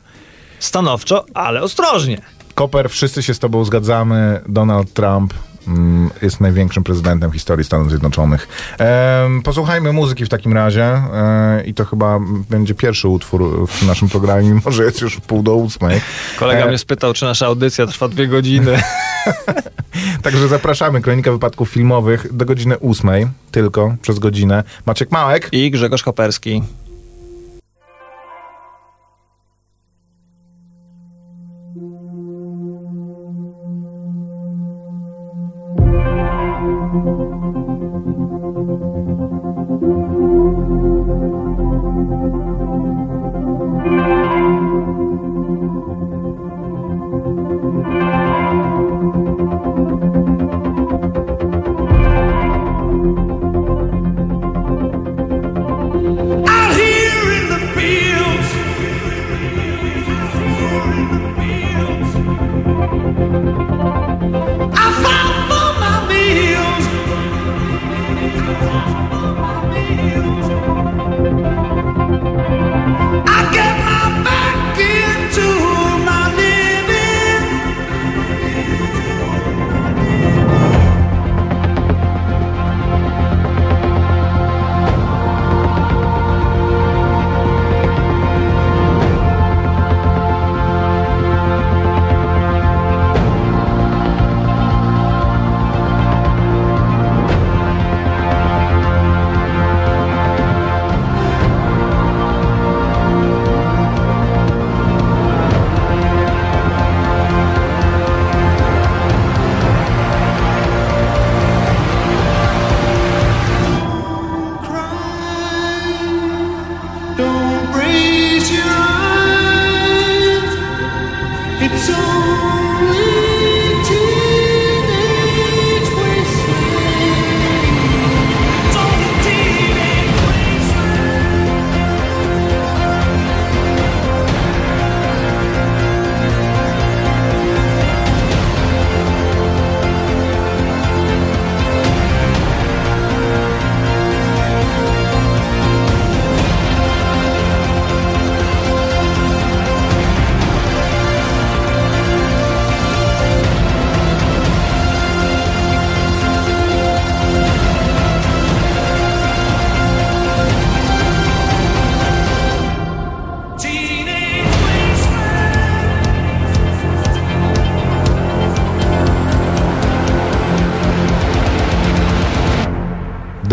[0.58, 2.20] stanowczo, ale ostrożnie.
[2.54, 4.40] Koper, wszyscy się z tobą zgadzamy.
[4.48, 5.34] Donald Trump
[6.22, 8.48] jest największym prezydentem historii Stanów Zjednoczonych.
[9.44, 14.48] Posłuchajmy muzyki w takim razie e, i to chyba będzie pierwszy utwór w naszym programie,
[14.54, 16.00] mimo że jest już pół do ósmej.
[16.38, 18.82] Kolega E, mnie spytał, czy nasza audycja trwa dwie godziny.
[20.22, 21.00] Także zapraszamy.
[21.00, 24.64] Kronika wypadków filmowych do godziny ósmej, tylko przez godzinę.
[24.86, 25.48] Maciek Małek.
[25.52, 26.62] I Grzegorz Koperski.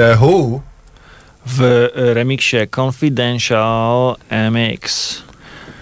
[0.06, 0.62] The Who
[1.46, 4.16] w remiksie Confidential
[4.52, 5.22] MX.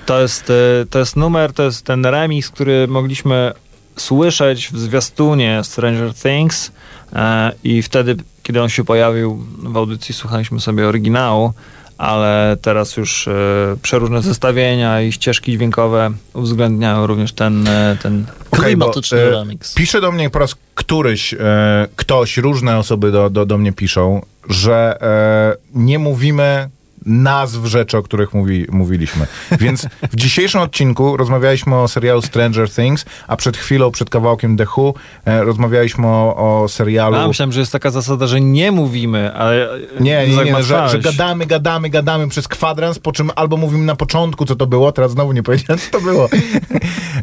[0.05, 3.51] To jest, y, to jest numer, to jest ten remix, który mogliśmy
[3.97, 6.71] słyszeć w zwiastunie Stranger Things
[7.13, 11.53] e, i wtedy, kiedy on się pojawił w audycji, słuchaliśmy sobie oryginału,
[11.97, 13.31] ale teraz już e,
[13.81, 19.73] przeróżne zestawienia i ścieżki dźwiękowe uwzględniają również ten, e, ten Okej, klimatyczny bo, e, remix.
[19.73, 21.35] Pisze do mnie po raz któryś
[21.95, 24.97] ktoś, różne osoby do, do, do mnie piszą, że
[25.73, 26.69] nie mówimy
[27.05, 29.27] nazw rzeczy, o których mówi, mówiliśmy.
[29.59, 34.65] Więc w dzisiejszym odcinku rozmawialiśmy o serialu Stranger Things, a przed chwilą, przed kawałkiem The
[34.77, 34.93] Who,
[35.25, 37.15] e, rozmawialiśmy o, o serialu...
[37.15, 40.99] Ja myślałem, że jest taka zasada, że nie mówimy, ale Nie, nie, nie, że, że
[40.99, 45.11] gadamy, gadamy, gadamy przez kwadrans, po czym albo mówimy na początku, co to było, teraz
[45.11, 46.29] znowu nie powiedziałem, co to było.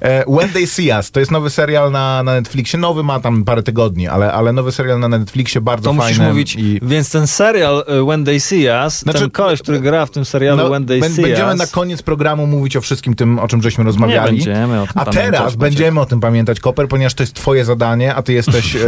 [0.02, 3.44] E, When They See Us, to jest nowy serial na, na Netflixie, nowy ma tam
[3.44, 6.02] parę tygodni, ale, ale nowy serial na Netflixie, bardzo To fajny.
[6.18, 9.80] musisz mówić, i- więc ten serial y, When They See Us, Znaczy, ten koleś, który
[9.90, 12.80] gra w tym serialu No, When They See będziemy Us, na koniec programu mówić o
[12.80, 14.36] wszystkim tym, o czym żeśmy rozmawiali.
[14.36, 17.64] będziemy o tym a pamiętać, teraz będziemy o tym pamiętać, Koper, ponieważ to jest twoje
[17.64, 18.80] zadanie, a ty jesteś e,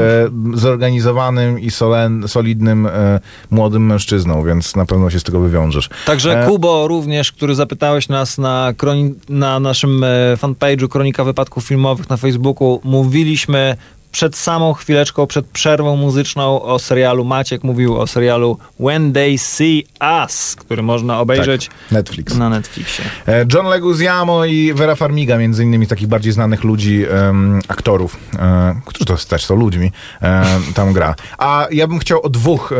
[0.55, 5.89] zorganizowanym i solen, solidnym e, młodym mężczyzną, więc na pewno się z tego wywiążesz.
[6.07, 11.65] Także E, Kubo również, który zapytałeś nas na, kroni- na naszym e, fanpage'u Kronika Wypadków
[11.65, 13.77] Filmowych na Facebooku, mówiliśmy
[14.13, 19.85] przed samą chwileczką, przed przerwą muzyczną o serialu, Maciek mówił o serialu When They See
[20.25, 22.35] Us, który można obejrzeć Tak, Netflix.
[22.37, 23.05] na Netflixie.
[23.29, 28.81] E, John Leguizamo i Vera Farmiga, między innymi takich bardziej znanych ludzi, em, aktorów, e,
[28.87, 30.45] którzy to też są ludźmi, e,
[30.75, 31.15] tam gra.
[31.39, 32.73] A ja bym chciał o dwóch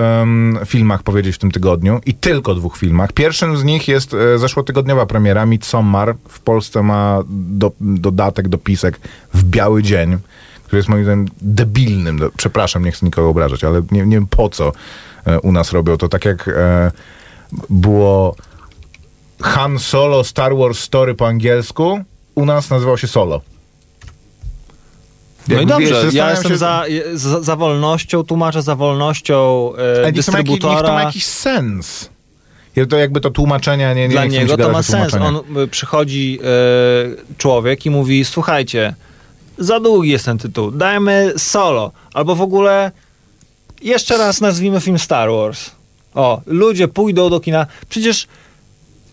[0.67, 3.13] filmach powiedzieć w tym tygodniu i tylko dwóch filmach.
[3.13, 6.15] Pierwszym z nich jest e, zeszłotygodniowa premiera Midsommar.
[6.29, 9.01] W Polsce ma do, dodatek, dopisek
[9.35, 10.19] w biały dzień,
[10.73, 12.21] który jest moim zdaniem debilnym.
[12.37, 14.73] Przepraszam, nie chcę nikogo obrażać, ale nie, nie wiem po co
[15.27, 16.09] e, u nas robią to.
[16.09, 16.93] Tak jak e,
[17.71, 18.37] było
[19.43, 22.01] Han Solo Star Wars Story po angielsku,
[22.35, 23.41] u nas nazywał się Solo.
[25.49, 29.71] No i Jakby, wiesz, dobrze, ja jestem się- za, za, za wolnością, tłumaczę za wolnością
[29.79, 31.03] e, Ale niech to, ma jakiś, niech to ma dystrybutora.
[31.05, 32.11] jakiś sens.
[32.91, 35.15] To jakby to tłumaczenie, nie, nie Dla nie niego to ma sens.
[35.15, 38.95] On y, przychodzi e, człowiek i mówi: Słuchajcie,
[39.65, 41.93] za długi jest ten tytuł, dajmy solo.
[42.15, 42.91] Albo w ogóle
[43.83, 45.71] jeszcze raz nazwijmy film Star Wars.
[46.15, 47.67] O, ludzie pójdą do kina.
[47.89, 48.27] Przecież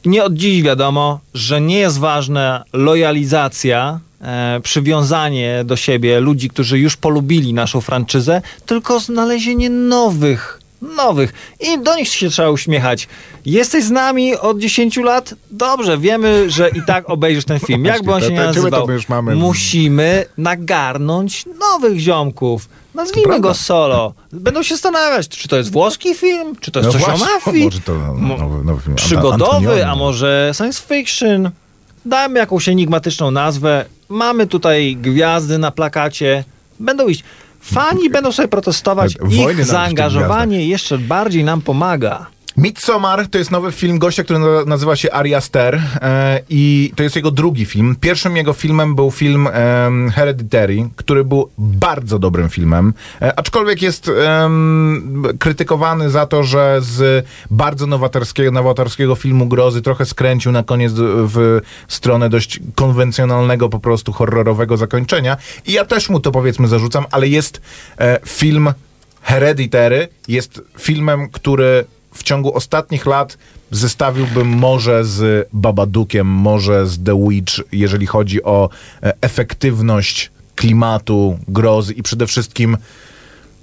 [0.06, 6.80] nie od dziś wiadomo, że nie jest ważna lojalizacja, e, przywiązanie do siebie ludzi, którzy
[6.80, 11.34] już polubili naszą franczyzę, tylko znalezienie nowych, nowych.
[11.60, 13.08] I do nich się trzeba uśmiechać.
[13.46, 15.34] Jesteś z nami od 10 lat?
[15.52, 17.86] Dobrze, wiemy, że i tak obejrzysz ten film.
[17.86, 18.88] Jakby on się nie nazywał.
[19.36, 22.70] Musimy nagarnąć nowych ziomków.
[22.96, 24.14] Nazwijmy go solo.
[24.32, 27.30] Będą się zastanawiać, czy to jest włoski film, czy to jest No coś właśnie, o
[27.36, 27.66] mafii.
[27.66, 28.96] Może to no, nowy, nowy film.
[28.96, 29.82] Przygodowy, Antonioni.
[29.82, 31.52] a może science fiction.
[32.06, 33.86] Dajmy jakąś enigmatyczną nazwę.
[34.10, 36.44] Mamy tutaj gwiazdy na plakacie.
[36.80, 37.24] Będą iść.
[37.62, 39.16] Fani będą sobie protestować.
[39.32, 42.26] Ich zaangażowanie jeszcze bardziej nam pomaga.
[42.60, 47.04] Midsommar to jest nowy film gościa, który na- nazywa się Ari Aster e, i to
[47.04, 47.96] jest jego drugi film.
[48.02, 49.50] Pierwszym jego filmem był film
[50.16, 54.12] Hereditary, który był bardzo dobrym filmem, e, aczkolwiek jest
[55.40, 61.60] krytykowany za to, że z bardzo nowatorskiego, nowatorskiego filmu grozy trochę skręcił na koniec w
[61.88, 65.38] stronę dość konwencjonalnego, po prostu horrorowego zakończenia.
[65.66, 67.62] I ja też mu to powiedzmy zarzucam, ale jest
[68.00, 68.74] e, film
[69.22, 71.86] Hereditary jest filmem, który
[72.20, 73.38] w ciągu ostatnich lat
[73.72, 78.70] zestawiłbym może z Babadookiem, może z The Witch, jeżeli chodzi o
[79.04, 82.78] e, efektywność klimatu, grozy i przede wszystkim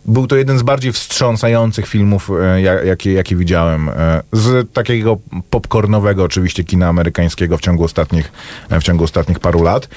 [0.08, 3.88] był to jeden z bardziej wstrząsających filmów, e, ja- jakie, jakie widziałem.
[3.88, 5.18] E, Z takiego
[5.50, 8.32] popcornowego oczywiście kina amerykańskiego w ciągu ostatnich,
[8.70, 9.88] e, w ciągu ostatnich paru lat.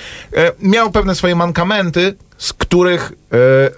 [0.61, 3.11] Miał pewne swoje mankamenty, z których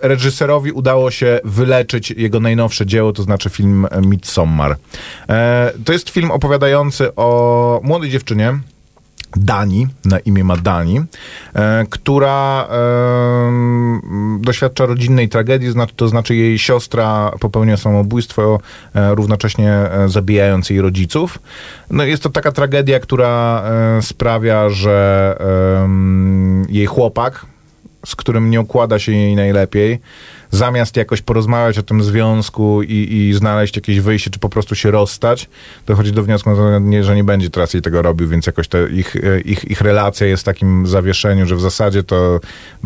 [0.02, 4.78] reżyserowi udało się wyleczyć jego najnowsze dzieło, to znaczy film Midsommar.
[5.86, 8.60] To jest film opowiadający o młodej dziewczynie,
[9.36, 11.02] Dani, na imię ma Dani,
[11.54, 13.52] e, która e,
[14.40, 18.60] doświadcza rodzinnej tragedii, to znaczy jej siostra popełnia samobójstwo,
[18.96, 21.40] e, równocześnie e, zabijając jej rodziców.
[21.90, 23.64] No jest to taka tragedia, która
[23.98, 25.38] e, sprawia, że
[26.70, 27.46] jej chłopak,
[28.06, 30.00] z którym nie układa się jej najlepiej,
[30.52, 34.92] zamiast jakoś porozmawiać o tym związku i, i znaleźć jakieś wyjście, czy po prostu się
[34.92, 35.50] rozstać,
[35.86, 39.72] dochodzi do wniosku, że nie, będzie teraz jej tego robił, więc jakoś ich, e, ich,
[39.72, 42.40] ich relacja jest w takim zawieszeniu, że w zasadzie to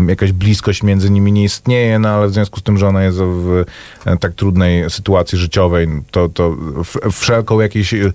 [0.07, 3.17] jakaś bliskość między nimi nie istnieje, no ale w związku z tym, że ona jest
[3.17, 3.63] w
[4.05, 6.57] e, tak trudnej sytuacji życiowej, to, to
[7.11, 8.11] wszelką jakieś e,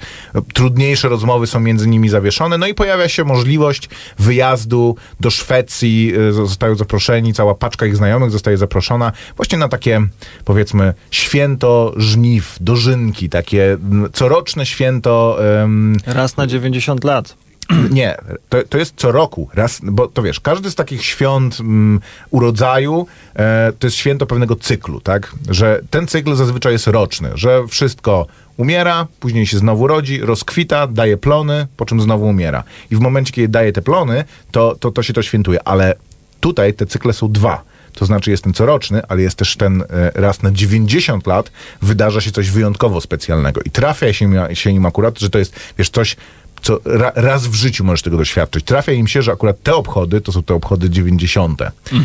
[0.54, 6.74] trudniejsze rozmowy są między nimi zawieszone, no i pojawia się możliwość wyjazdu do Szwecji, zostają
[6.74, 10.00] zaproszeni, cała paczka ich znajomych zostaje zaproszona właśnie na takie,
[10.44, 15.38] powiedzmy, święto żniw, dożynki, takie m, coroczne święto...
[15.62, 17.34] em, Raz na 90 lat.
[17.90, 18.16] nie,
[18.48, 22.00] to, to jest co roku, raz, bo to wiesz, każdy z takich świąt mm,
[22.30, 25.32] urodzaju e, to jest święto pewnego cyklu, tak?
[25.50, 28.26] Że ten cykl zazwyczaj jest roczny, że wszystko
[28.56, 32.62] umiera, później się znowu rodzi, rozkwita, daje plony, po czym znowu umiera.
[32.90, 35.94] I w momencie, kiedy daje te plony, to, to, to się to świętuje, ale
[36.40, 37.69] tutaj te cykle są dwa.
[37.94, 41.50] To znaczy jest ten coroczny, ale jest też ten e, raz na 90 lat
[41.82, 43.60] wydarza się coś wyjątkowo specjalnego.
[43.64, 46.16] I trafia się, się im akurat, że to jest, wiesz, coś,
[46.62, 48.64] co ra, raz w życiu możesz tego doświadczyć.
[48.64, 51.62] Trafia im się, że akurat te obchody to są te obchody 90.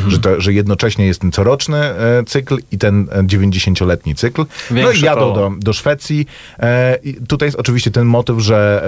[0.07, 4.45] Że, to, że jednocześnie jest ten coroczny e, cykl i ten e, 90-letni cykl.
[4.71, 6.27] no i Większe jadą do, do Szwecji.
[6.59, 8.83] E, i tutaj jest oczywiście ten motyw, że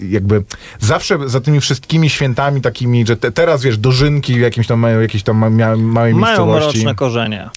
[0.00, 0.42] e, jakby
[0.80, 5.00] zawsze za tymi wszystkimi świętami takimi, że te, teraz wiesz, dożynki w jakimś tam mają
[5.00, 6.78] jakieś tam ma, małej Mają miejscowości.
[6.78, 7.50] mroczne korzenie.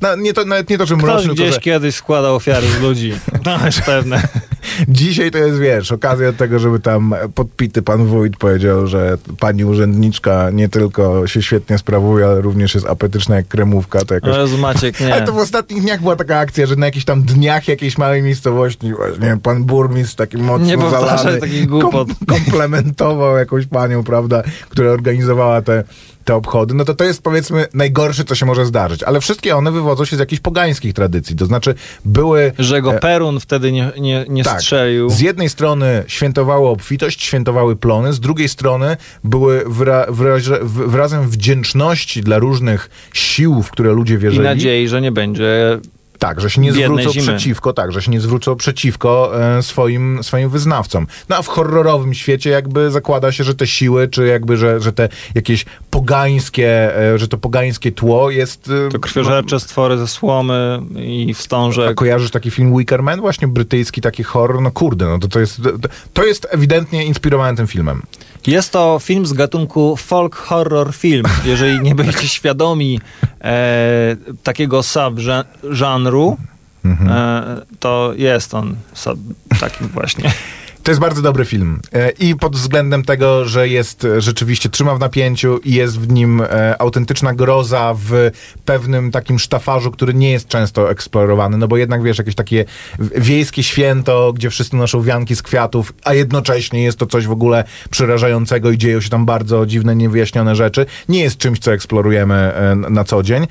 [0.00, 2.66] No, nie to, nawet nie to, że Ktoś mroczne, to, gdzieś że kiedyś składał ofiary
[2.68, 3.12] z ludzi.
[3.46, 4.28] No jest pewne.
[4.88, 9.64] Dzisiaj to jest, wiesz, okazja do tego, żeby tam podpity pan wójt powiedział, że pani
[9.64, 14.36] urzędniczka nie tylko się świetnie sprawuje, ale również jest apetyczna jak kremówka, to jakoś...
[14.36, 15.12] Jezu Maciek, nie.
[15.14, 18.22] Ale to w ostatnich dniach była taka akcja, że na jakichś tam dniach jakiejś małej
[18.22, 22.08] miejscowości właśnie pan burmistrz taki mocno Nie zalany takich głupot.
[22.34, 25.84] komplementował jakąś panią, prawda, która organizowała te,
[26.24, 26.74] te obchody.
[26.74, 29.02] No to to jest powiedzmy najgorsze, co się może zdarzyć.
[29.02, 31.36] Ale wszystkie one wywodzą się z jakichś pogańskich tradycji.
[31.36, 32.52] To znaczy były...
[32.58, 34.60] Że go e, Perun wtedy nie, nie, nie tak.
[34.60, 35.10] strzelił.
[35.10, 41.28] Z jednej strony świętowały obfitość, świętowały plony, z drugiej strony były wyra, wyraże, w- wyrazem
[41.28, 44.44] wdzięczności dla różnych sił, w które ludzie I wierzyli.
[44.44, 45.78] nadziei, że nie będzie
[46.22, 47.26] Tak, że się nie zwrócą zimy.
[47.26, 51.06] przeciwko, tak, że się nie zwrócą przeciwko e, swoim, swoim wyznawcom.
[51.28, 54.92] No a w horrorowym świecie jakby zakłada się, że te siły, czy jakby, że, że
[54.92, 58.70] te jakieś pogańskie, e, że to pogańskie tło jest...
[58.86, 61.94] e, to krwiożercze stwory ze słomy i A wstążek.
[61.94, 63.20] kojarzysz taki film Wicker Man?
[63.20, 64.62] Właśnie brytyjski taki horror?
[64.62, 65.62] No kurde, no to, to jest...
[65.62, 68.02] To, to jest ewidentnie inspirowany tym filmem.
[68.46, 71.24] Jest to film z gatunku folk horror film.
[71.44, 73.00] Jeżeli nie byliście świadomi
[73.40, 76.36] e, takiego subżanru,
[76.84, 77.10] Mhm.
[77.10, 79.18] e, to jest on sub,
[79.60, 80.32] takim właśnie.
[80.82, 81.80] To jest bardzo dobry film.
[81.92, 86.12] E, I pod względem tego, że jest e, rzeczywiście trzyma w napięciu i jest w
[86.12, 88.30] nim e, autentyczna groza w
[88.64, 92.64] pewnym takim sztafarzu, który nie jest często eksplorowany, no bo jednak wiesz, jakieś takie
[92.98, 97.64] wiejskie święto, gdzie wszyscy noszą wianki z kwiatów, a jednocześnie jest to coś w ogóle
[97.90, 102.52] przerażającego i dzieją się tam bardzo dziwne, niewyjaśnione rzeczy, nie jest czymś, co eksplorujemy
[102.90, 103.46] na co dzień.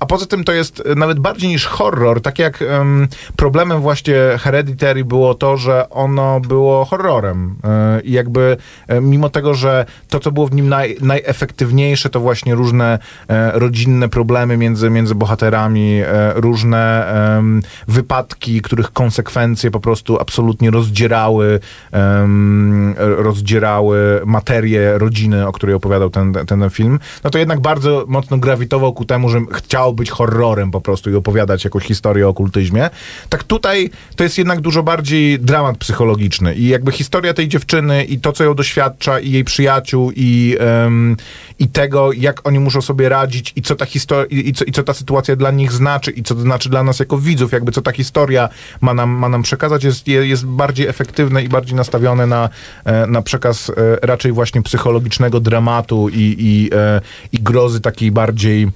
[0.00, 5.04] A poza tym to jest nawet bardziej niż horror, tak jak em, problemem właśnie Hereditary
[5.04, 7.56] było to, że ono było horrorem.
[7.64, 8.56] E, I jakby
[8.88, 12.98] e, mimo tego, że to, co było w nim naj, najefektywniejsze, to właśnie różne
[13.28, 16.02] e, rodzinne problemy między, między bohaterami,
[16.34, 16.84] różne
[17.88, 21.60] wypadki, których konsekwencje po prostu absolutnie rozdzierały,
[22.98, 28.38] rozdzierały materię rodziny, o której opowiadał ten, ten, ten film, no to jednak bardzo mocno
[28.38, 32.90] grawitował ku temu, że chciał być horrorem po prostu i opowiadać jakąś historię o okultyzmie.
[33.28, 38.20] Tak tutaj to jest jednak dużo bardziej dramat psychologiczny i jakby historia tej dziewczyny i
[38.20, 41.16] to, co ją doświadcza i jej przyjaciół i, em,
[41.58, 44.82] i tego, jak oni muszą sobie radzić i co ta historia, i, co, i co
[44.82, 47.82] ta sytuacja dla nich znaczy i co to znaczy dla nas jako widzów, jakby co
[47.82, 48.48] ta historia
[48.80, 52.48] ma nam, ma nam przekazać, jest, je- jest bardziej efektywne i bardziej nastawione na,
[52.84, 57.00] e, na przekaz e, raczej właśnie psychologicznego dramatu i, i, e,
[57.32, 58.68] i grozy takiej bardziej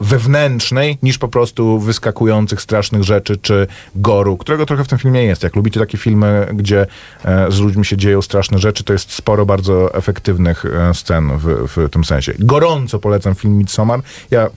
[0.00, 5.42] wewnętrznej, niż po prostu wyskakujących strasznych rzeczy, czy goru, którego trochę w tym filmie jest.
[5.42, 6.86] Jak lubicie takie filmy, gdzie
[7.24, 11.68] e, z ludźmi się dzieją straszne rzeczy, to jest sporo bardzo efektywnych e, scen w,
[11.76, 12.32] w tym sensie.
[12.38, 14.00] Gorąco polecam film Midsommar.
[14.30, 14.50] Ja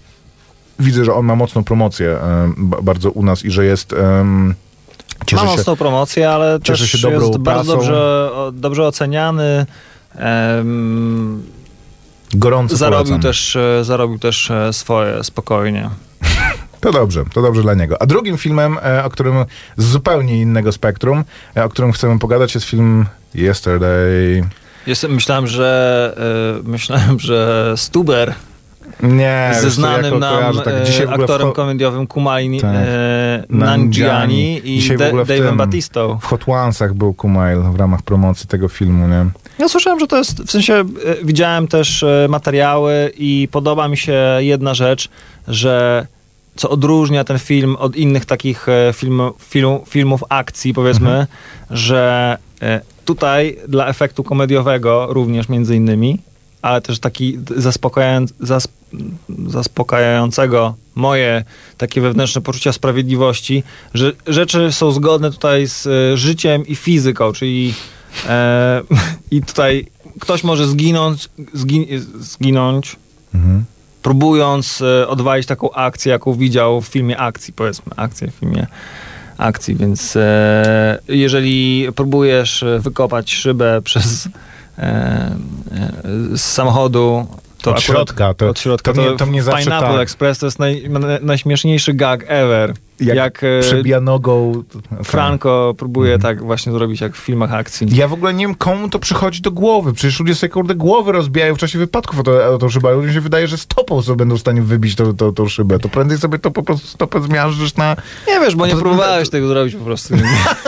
[0.79, 3.95] widzę, że on ma mocną promocję e, ba- bardzo u nas i że jest...
[5.25, 9.65] Cieszę Ma mocną promocję, ale też jest bardzo dobrze, dobrze oceniany.
[10.15, 11.43] Em,
[12.35, 13.21] gorąco zarobił, polecam.
[13.21, 15.89] też, e, zarobił też e, swoje spokojnie.
[16.79, 18.01] To dobrze, to dobrze dla niego.
[18.01, 19.45] A drugim filmem, e, o którym
[19.77, 21.23] z zupełnie innego spektrum,
[21.55, 23.05] o którym chcemy pogadać, jest film
[23.35, 24.43] Yesterday.
[24.87, 26.15] Jest, myślałem, że
[26.63, 28.35] myślałem, że Stuber
[29.03, 32.69] Nie, ze znanym nam kojarzę, tak, e, aktorem w, komediowym Kumail Tak.
[32.75, 34.61] e, Nanjiani.
[34.63, 36.19] I De- Dave'em Batistą.
[36.21, 39.25] w Hot Onesach był Kumail w ramach promocji tego filmu, nie?
[39.59, 40.83] Ja słyszałem, że to jest, w sensie e,
[41.23, 45.09] widziałem też e, materiały i podoba mi się jedna rzecz,
[45.47, 46.07] że
[46.55, 51.27] co odróżnia ten film od innych takich e, film, film, filmów akcji, powiedzmy, Mhm.
[51.71, 56.19] że e, tutaj dla efektu komediowego również między innymi,
[56.63, 58.67] ale też taki zaspokajając, zas,
[59.47, 61.43] zaspokajającego moje
[61.77, 67.73] takie wewnętrzne poczucia sprawiedliwości, że rzeczy są zgodne tutaj z e, życiem i fizyką, czyli
[68.27, 68.81] e,
[69.31, 69.87] i tutaj
[70.19, 71.85] ktoś może zginąć, zgin,
[72.19, 72.95] zginąć
[73.35, 73.65] Mhm.
[74.01, 78.67] próbując e, odwalić taką akcję, jaką widział w filmie akcji, powiedzmy, akcję w filmie
[79.37, 84.29] akcji, więc e, jeżeli próbujesz e, wykopać szybę przez
[86.33, 87.27] z samochodu,
[87.61, 90.01] to Od akurat- środka, to- od środka, to mnie- to mnie zawsze Pineapple tak.
[90.01, 92.73] Express to jest naj, na- najśmieszniejszy gag ever.
[93.05, 94.63] Jak, Jak, e, przebija nogą.
[95.03, 96.21] Franco próbuje Mhm.
[96.35, 97.87] tak właśnie zrobić jak w filmach akcji.
[97.95, 99.93] Ja w ogóle nie wiem, komu to przychodzi do głowy.
[99.93, 103.13] Przecież ludzie sobie kurde głowy rozbijają w czasie wypadków o, to, o tą szybę, ludziom
[103.13, 105.79] się wydaje, że stopą sobie będą w stanie wybić tą, tą, tą szybę.
[105.79, 107.95] To prędzej sobie to po prostu stopę zmiażdżysz na...
[108.27, 110.13] Nie wiesz, bo nie to- próbowałeś tego zrobić po prostu.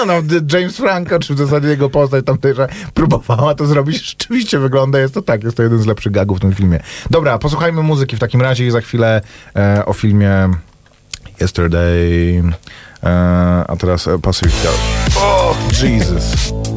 [0.08, 0.14] No,
[0.54, 4.10] James Franco, czy w zasadzie jego postać tamtejsza próbowała to zrobić.
[4.10, 6.80] Rzeczywiście wygląda, jest to tak, jest to jeden z lepszych gagów w tym filmie.
[7.10, 9.22] Dobra, posłuchajmy muzyki w takim razie i za chwilę
[9.56, 10.50] e, o filmie
[11.40, 12.44] Yesterday,
[13.04, 14.74] e, a teraz e, Pacific Star.
[15.18, 16.75] O, Jesus.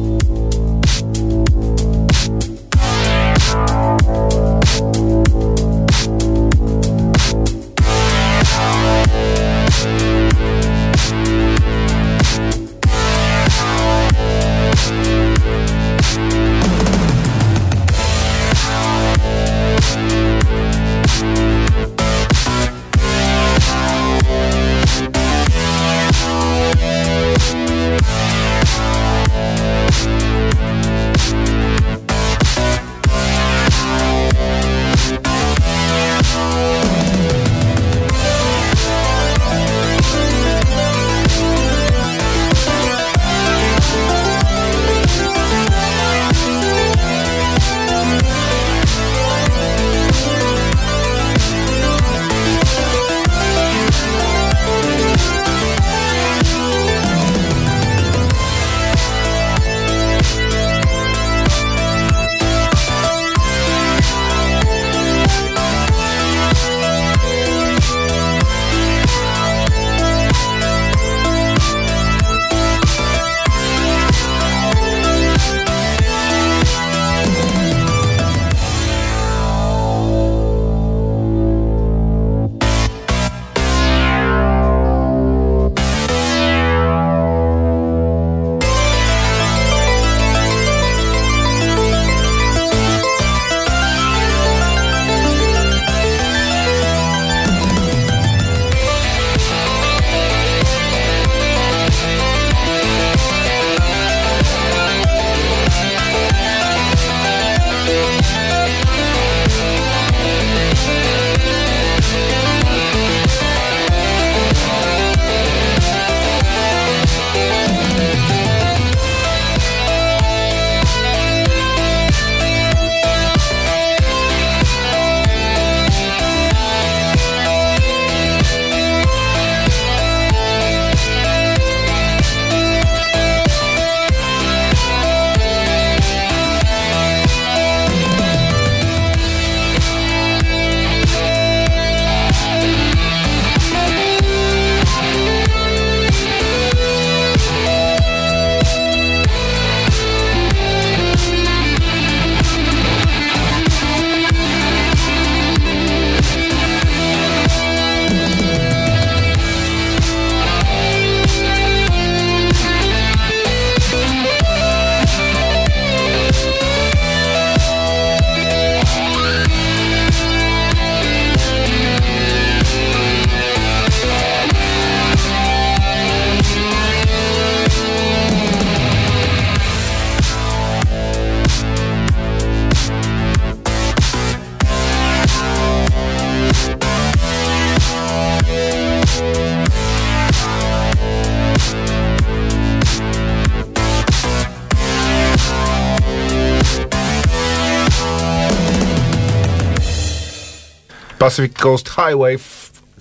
[201.29, 202.37] Pacific Coast Highway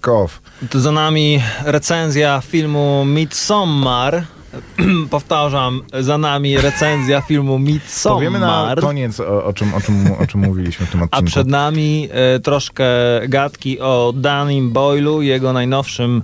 [0.01, 0.41] Kow.
[0.70, 4.24] To za nami recenzja filmu Midsommar.
[5.11, 8.16] Powtarzam, za nami recenzja filmu Midsommar.
[8.16, 11.24] Powiemy na koniec, o, o, czym, o, czym, o czym mówiliśmy w tym odcinku.
[11.24, 12.87] A przed nami e, troszkę
[13.29, 16.22] gadki o Danim Boylu, jego najnowszym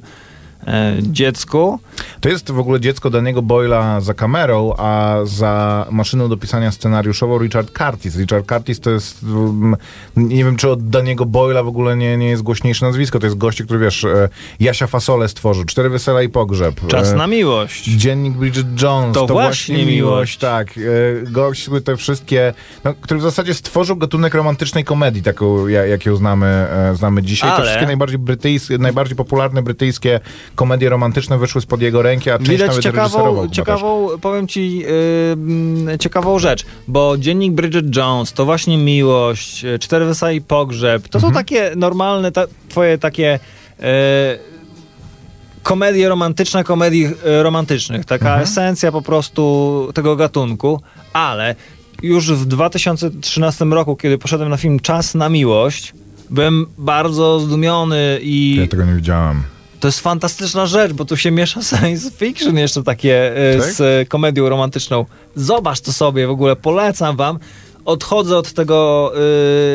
[1.02, 1.78] dziecku.
[2.20, 7.38] To jest w ogóle dziecko Daniego Boyla za kamerą, a za maszyną do pisania scenariuszową
[7.38, 8.16] Richard Curtis.
[8.16, 9.76] Richard Curtis to jest, mm,
[10.16, 13.18] nie wiem czy od Daniego Boyla w ogóle nie, nie jest głośniejsze nazwisko.
[13.18, 14.28] To jest gość, który wiesz, e,
[14.60, 16.86] Jasia Fasole stworzył, Cztery Wesela i Pogrzeb.
[16.86, 17.84] Czas E, na miłość.
[17.84, 19.14] Dziennik Bridget Jones.
[19.14, 19.94] To To, właśnie miłość.
[19.96, 20.38] miłość.
[20.38, 20.68] Tak.
[20.78, 20.80] E,
[21.30, 22.54] Gość, te wszystkie,
[22.84, 27.22] no, który w zasadzie stworzył gatunek romantycznej komedii, taką ja- jak ją znamy, e, znamy
[27.22, 27.50] dzisiaj.
[27.50, 30.20] Ale- Te wszystkie najbardziej brytyjskie, najbardziej popularne brytyjskie
[30.54, 34.78] komedie romantyczne wyszły spod jego ręki, a część Widać nawet ciekawą, ciekawą powiem ci,
[35.86, 41.08] yy, ciekawą rzecz, bo dziennik Bridget Jones, to właśnie miłość, yy, Cztery Wesa i Pogrzeb,
[41.08, 41.44] to są Mhm.
[41.44, 43.38] takie normalne, ta, twoje takie
[43.78, 43.86] yy,
[45.62, 48.42] komedie romantyczne, komedii yy, romantycznych, taka Mhm.
[48.42, 50.80] esencja po prostu tego gatunku,
[51.12, 51.54] ale
[52.02, 55.92] już w 2013 roku, kiedy poszedłem na film Czas na miłość,
[56.30, 58.56] byłem bardzo zdumiony i.
[58.60, 59.42] Ja tego nie widziałem.
[59.84, 63.72] To jest fantastyczna rzecz, bo tu się miesza science fiction jeszcze takie e, Tak?
[63.72, 65.04] z e, komedią romantyczną.
[65.36, 67.38] Zobacz to sobie, w ogóle polecam wam.
[67.84, 69.12] Odchodzę od tego,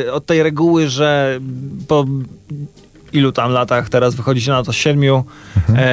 [0.07, 1.39] e, od tej reguły, że
[1.87, 2.05] po
[3.13, 5.23] ilu tam latach teraz wychodzi się na to siedmiu,
[5.57, 5.79] Mhm.
[5.79, 5.83] e,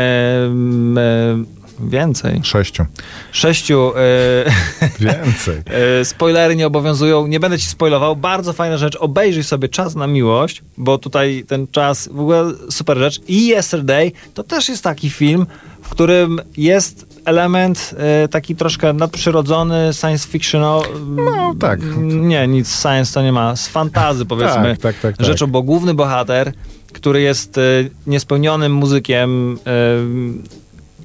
[1.00, 2.84] e, więcej, Sześciu.
[3.32, 4.90] sześciu e,
[5.24, 5.62] Więcej.
[6.00, 8.16] E, Spoilery nie obowiązują, nie będę ci spoilował.
[8.16, 8.96] Bardzo fajna rzecz.
[8.96, 13.20] Obejrzyj sobie Czas na miłość, bo tutaj ten czas, w ogóle super rzecz.
[13.28, 15.46] I Yesterday to też jest taki film,
[15.82, 20.82] w którym jest element e, taki troszkę nadprzyrodzony, science fictional.
[21.06, 21.80] No, tak.
[22.02, 23.56] Nie, nic science to nie ma.
[23.56, 25.26] Z fantazy powiedzmy Tak, tak, tak, tak.
[25.26, 26.52] rzeczą, bo główny bohater,
[26.92, 27.62] który jest e,
[28.06, 29.70] niespełnionym muzykiem e,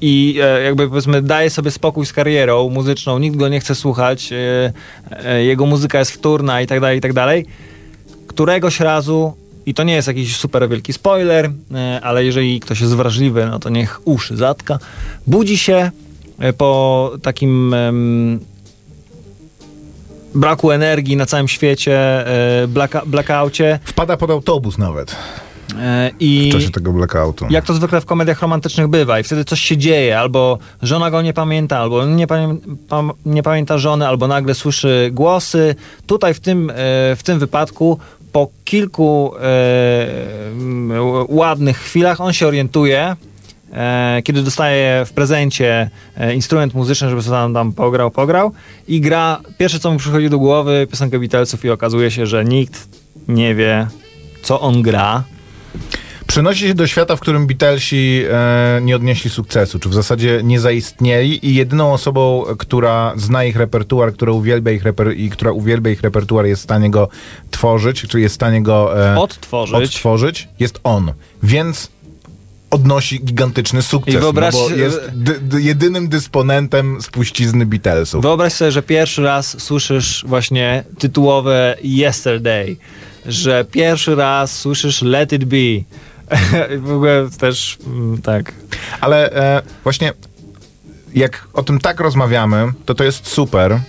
[0.01, 4.33] i e, jakby powiedzmy daje sobie spokój z karierą muzyczną, nikt go nie chce słuchać,
[4.33, 4.73] e,
[5.25, 7.45] e, jego muzyka jest wtórna i tak dalej, i tak dalej.
[8.27, 9.33] Któregoś razu,
[9.65, 11.51] i to nie jest jakiś super wielki spoiler,
[12.01, 14.79] ale jeżeli ktoś jest wrażliwy, no to niech uszy zatka,
[15.27, 15.91] budzi się
[16.57, 17.75] po takim
[20.35, 22.25] braku energii na całym świecie,
[22.67, 25.15] blacka, blackoutie Wpada pod autobus nawet
[26.19, 27.45] i w czasie tego blackoutu.
[27.49, 31.21] jak to zwykle w komediach romantycznych bywa i wtedy coś się dzieje, albo żona go
[31.21, 32.57] nie pamięta, albo nie, pamię
[32.89, 35.75] pam nie pamięta żony, albo nagle słyszy głosy.
[36.07, 36.73] Tutaj w tym, e,
[37.15, 37.99] w tym wypadku
[38.31, 40.07] po kilku e,
[41.27, 43.15] ładnych chwilach on się orientuje,
[43.73, 48.51] e, kiedy dostaje w prezencie e, instrument muzyczny, żeby sobie tam, tam pograł, pograł
[48.87, 52.87] i gra, pierwsze co mu przychodzi do głowy, piosenkę Beatlesów i okazuje się, że nikt
[53.27, 53.87] nie wie,
[54.41, 55.23] co on gra.
[56.27, 60.59] Przenosi się do świata, w którym Beatlesi e, nie odnieśli sukcesu, czy w zasadzie nie
[60.59, 65.91] zaistnieli i jedyną osobą, która zna ich repertuar, która uwielbia ich, reper- i która uwielbia
[65.91, 67.09] ich repertuar jest w stanie go
[67.51, 69.75] tworzyć, czy jest w stanie go e, Odtworzyć.
[69.75, 71.11] odtworzyć, jest on.
[71.43, 71.89] Więc
[72.69, 78.21] odnosi gigantyczny sukces, I wyobraź- no bo jest dy, dy, jedynym dysponentem spuścizny Beatlesów.
[78.21, 82.75] Wyobraź sobie, że pierwszy raz słyszysz właśnie tytułowe Yesterday,
[83.25, 85.57] że pierwszy raz słyszysz Let It Be.
[86.87, 88.53] w ogóle też mm, tak.
[89.01, 90.13] Ale e, właśnie
[91.13, 93.79] jak o tym tak rozmawiamy, to to jest super.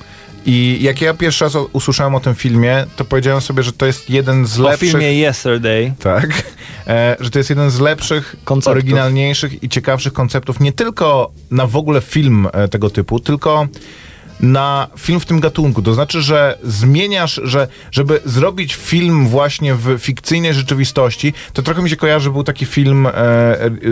[0.47, 3.87] I jak ja pierwszy raz o- usłyszałem o tym filmie, to powiedziałem sobie, że to
[3.87, 4.91] jest jeden z O lepszych...
[4.91, 5.93] filmie Yesterday.
[5.99, 6.43] Tak,
[6.87, 8.71] e, że to jest jeden z lepszych, Konceptów.
[8.71, 13.69] oryginalniejszych i ciekawszych konceptów, nie tylko na w ogóle film e, tego typu, tylko
[14.43, 15.83] na film w tym gatunku.
[15.83, 21.91] To znaczy, że zmieniasz, że żeby zrobić film właśnie w fikcyjnej rzeczywistości, to trochę mi
[21.91, 23.13] się kojarzy, był taki film e,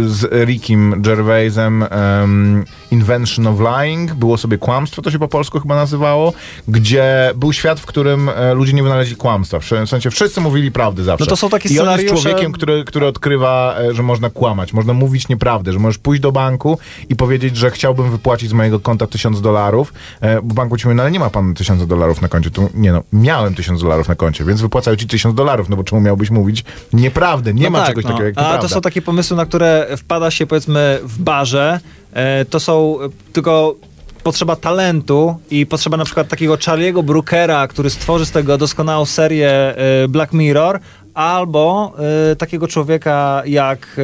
[0.06, 5.74] z Rickiem Gervaisem em, Invention of Lying, było sobie kłamstwo, to się po polsku chyba
[5.74, 6.32] nazywało,
[6.68, 9.60] gdzie był świat, w którym e, ludzie nie wynaleźli kłamstwa.
[9.60, 11.24] W sensie wszyscy mówili prawdę zawsze.
[11.24, 14.72] No to są takie I on jest człowiekiem, który, który odkrywa, e, że można kłamać,
[14.72, 16.78] można mówić nieprawdę, że możesz pójść do banku
[17.08, 19.92] i powiedzieć, że chciałbym wypłacić z mojego konta tysiąc dolarów,
[20.40, 22.50] e, bo banku ci mówi, no ale nie ma pan tysiąca dolarów na koncie.
[22.50, 25.84] Tu, nie no, miałem tysiąc dolarów na koncie, więc wypłacają ci tysiąc dolarów, no bo
[25.84, 27.54] czemu miałbyś mówić nieprawdę?
[27.54, 28.10] Nie No ma tak, czegoś no.
[28.10, 28.68] takiego jak A nieprawda.
[28.68, 31.80] to są takie pomysły, na które wpada się powiedzmy w barze.
[32.12, 33.74] E, to są e, tylko
[34.22, 39.50] potrzeba talentu i potrzeba na przykład takiego Charlie'ego Brookera, który stworzy z tego doskonałą serię
[39.50, 40.80] e, Black Mirror,
[41.14, 41.92] albo
[42.32, 43.96] e, takiego człowieka jak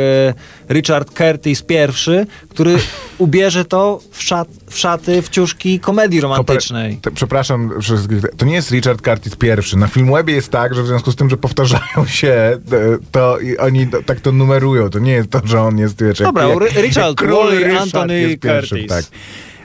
[0.68, 2.76] e, Richard Curtis I, który
[3.18, 6.98] ubierze to w, szat, w szaty, w ciuszki komedii romantycznej.
[7.02, 9.76] To, przepraszam wszystkich, to nie jest Richard Curtis pierwszy.
[9.76, 12.58] Na Filmwebie jest tak, że w związku z tym, że powtarzają się, e,
[13.12, 14.90] to i oni to, tak to numerują.
[14.90, 18.38] To nie jest to, że on jest, wiesz, Dobra, jak, Richard jak Wally Richard Anthony
[18.38, 18.96] pierwszym, Curtis.
[18.96, 19.04] tak.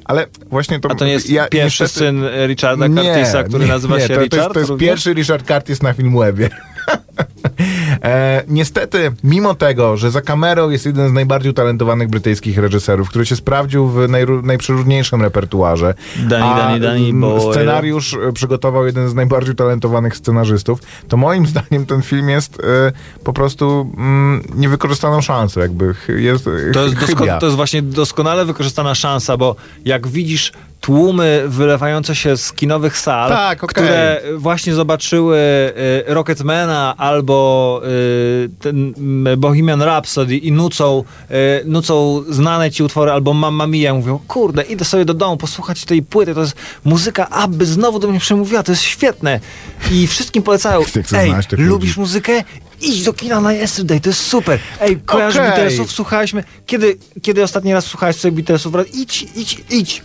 [0.05, 0.91] Ale właśnie to...
[0.91, 4.15] A to nie jest ja, pierwszy niestety- syn Richarda Curtisa, który nie, nazywa nie, się
[4.15, 4.53] to, Richard?
[4.53, 6.49] To jest, to jest pierwszy Richard Curtis na Filmwebie.
[8.03, 13.25] E, niestety, mimo tego, że za kamerą jest jeden z najbardziej utalentowanych brytyjskich reżyserów, który
[13.25, 14.07] się sprawdził w
[14.43, 15.93] najprzeróżniejszym repertuarze,
[16.27, 17.53] Danny, a Danny mm, Boyle.
[17.53, 22.91] scenariusz e, przygotował jeden z najbardziej utalentowanych scenarzystów, to moim zdaniem ten film jest e,
[23.23, 28.45] po prostu mm, niewykorzystaną szansą, jakby jest e, To jest, dosko- to jest właśnie doskonale
[28.45, 30.51] wykorzystana szansa, bo jak widzisz
[30.81, 33.83] tłumy wylewające się z kinowych sal, Tak, okej.
[33.83, 41.33] które właśnie zobaczyły y, Rocketmana albo y, ten mm, Bohemian Rhapsody i nucą, y,
[41.65, 46.03] nucą znane ci utwory albo Mamma Mia, mówią, kurde, idę sobie do domu posłuchać tej
[46.03, 46.55] płyty, to jest
[46.85, 49.39] muzyka Abby, znowu do mnie przemówiła, to jest świetne.
[49.91, 50.81] I wszystkim polecają,
[51.17, 51.99] ej, lubisz ludzi.
[51.99, 52.43] muzykę?
[52.81, 54.59] Idź do kina na Yesterday, to jest super.
[54.81, 55.51] Ej, kojarzysz Okej.
[55.51, 55.91] Beatlesów?
[55.91, 56.43] Słuchaliśmy.
[56.65, 58.73] Kiedy, kiedy ostatni raz słuchałeś sobie Beatlesów?
[58.93, 60.01] Idź, idź, idź.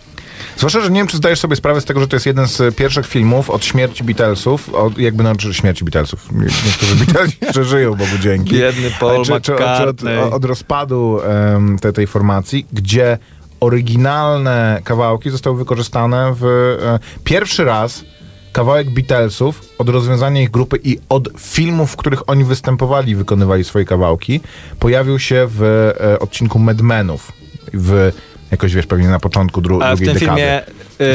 [0.57, 2.75] Zwłaszcza, że nie wiem, czy zdajesz sobie sprawę z tego, że to jest jeden z
[2.75, 6.31] pierwszych filmów od śmierci Beatlesów, od, jakby no, czy śmierci Beatlesów.
[6.31, 8.55] Niektórzy Beatlesi jeszcze żyją, Bogu dzięki.
[8.55, 13.17] Biedny Paul czy, czy, czy od, od rozpadu em, te, tej formacji, gdzie
[13.59, 18.03] oryginalne kawałki zostały wykorzystane w e, pierwszy raz
[18.51, 23.63] kawałek Beatlesów od rozwiązania ich grupy i od filmów, w których oni występowali i wykonywali
[23.63, 24.41] swoje kawałki,
[24.79, 27.31] pojawił się w e, odcinku Mad Menów.
[27.73, 28.11] W,
[28.51, 30.41] jakoś wiesz, pewnie na początku dru- Ale w drugiej tym dekady.
[30.41, 30.61] filmie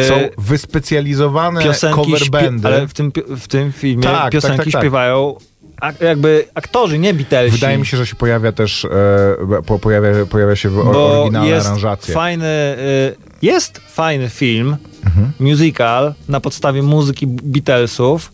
[0.04, 2.68] y, Są wyspecjalizowane piosenki cover bandy.
[2.68, 4.82] ale w tym, w tym filmie Tak, tak, piosenki tak, tak.
[4.82, 5.36] śpiewają
[5.80, 7.52] ak- jakby aktorzy, nie Beatlesi.
[7.52, 11.48] Wydaje mi się, że się pojawia też, e, po, pojawia, pojawia się w bo oryginalna
[11.48, 12.14] jest aranżacja.
[12.14, 14.76] fajny, y, jest fajny film,
[15.06, 15.32] Mhm.
[15.40, 18.32] musical na podstawie muzyki Beatlesów,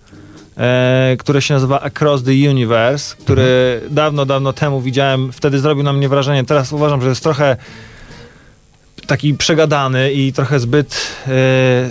[0.57, 3.43] e, które się nazywa Across the Universe, który
[3.75, 3.95] Mhm.
[3.95, 6.45] dawno, dawno temu widziałem, wtedy zrobił na mnie wrażenie.
[6.45, 7.57] Teraz uważam, że jest trochę
[9.09, 11.27] taki przegadany i trochę zbyt e,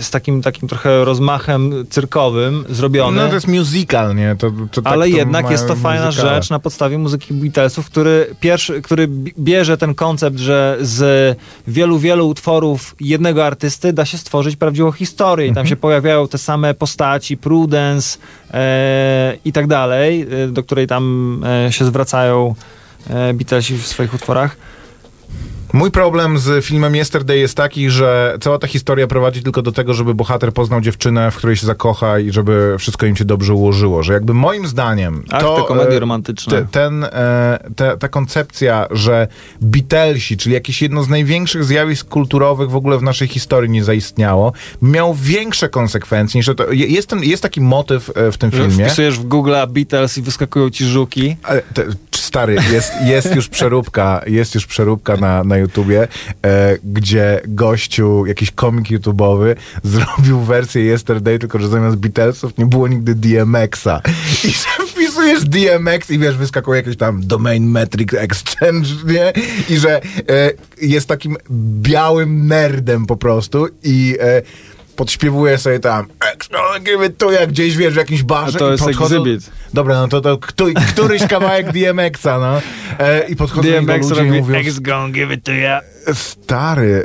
[0.02, 3.16] z takim, takim trochę rozmachem cyrkowym zrobiony.
[3.22, 4.36] No to jest musical, nie?
[4.38, 6.34] To, to, tak Ale to jednak jest to fajna musicale.
[6.34, 11.98] rzecz na podstawie muzyki Beatlesów, który, pierwszy, który bi- bierze ten koncept, że z wielu,
[11.98, 15.66] wielu utworów jednego artysty da się stworzyć prawdziwą historię i tam Mhm.
[15.66, 18.18] się pojawiają te same postaci, Prudence
[18.54, 22.54] e, i tak dalej, e, do której tam się zwracają
[23.34, 24.56] Beatlesi w swoich utworach.
[25.72, 29.94] Mój problem z filmem Yesterday jest taki, że cała ta historia prowadzi tylko do tego,
[29.94, 34.02] żeby bohater poznał dziewczynę, w której się zakocha i żeby wszystko im się dobrze ułożyło.
[34.02, 35.56] Że jakby moim zdaniem Ach, to...
[35.62, 36.52] te komedie romantyczne.
[36.52, 39.28] te, ten, e, te, ta koncepcja, że
[39.60, 44.52] Beatlesi, czyli jakieś jedno z największych zjawisk kulturowych w ogóle w naszej historii nie zaistniało,
[44.82, 46.72] miał większe konsekwencje niż to.
[46.72, 48.86] je- Jest, ten, jest taki motyw e, w tym filmie.
[48.86, 51.36] Wpisujesz w Google Beatles i wyskakują ci żuki.
[51.42, 51.84] Ale te,
[52.16, 56.08] stary, jest, jest już przeróbka, jest już przeróbka na, na YouTubie,
[56.42, 62.88] e, gdzie gościu, jakiś komik YouTubeowy zrobił wersję Yesterday, tylko że zamiast Beatlesów nie było
[62.88, 64.00] nigdy DMX-a.
[64.44, 69.32] I że wpisujesz DMX i wiesz, wyskakuje jakiś tam Domain Metric Exchange, nie?
[69.68, 70.50] I że e,
[70.82, 71.36] jest takim
[71.82, 74.42] białym nerdem po prostu i e,
[74.98, 78.68] podśpiewuje sobie tam "Extra, give it to jak gdzieś, wiesz, w jakimś barze A to
[78.68, 79.24] i jest podchodzą...
[79.74, 82.60] Dobra, no to, to któ, któryś kawałek DMX-a, no.
[82.98, 85.80] E, I podchodzą do DMX ludzie i robi mówią, X gonna give it to ya.
[86.14, 87.04] stary,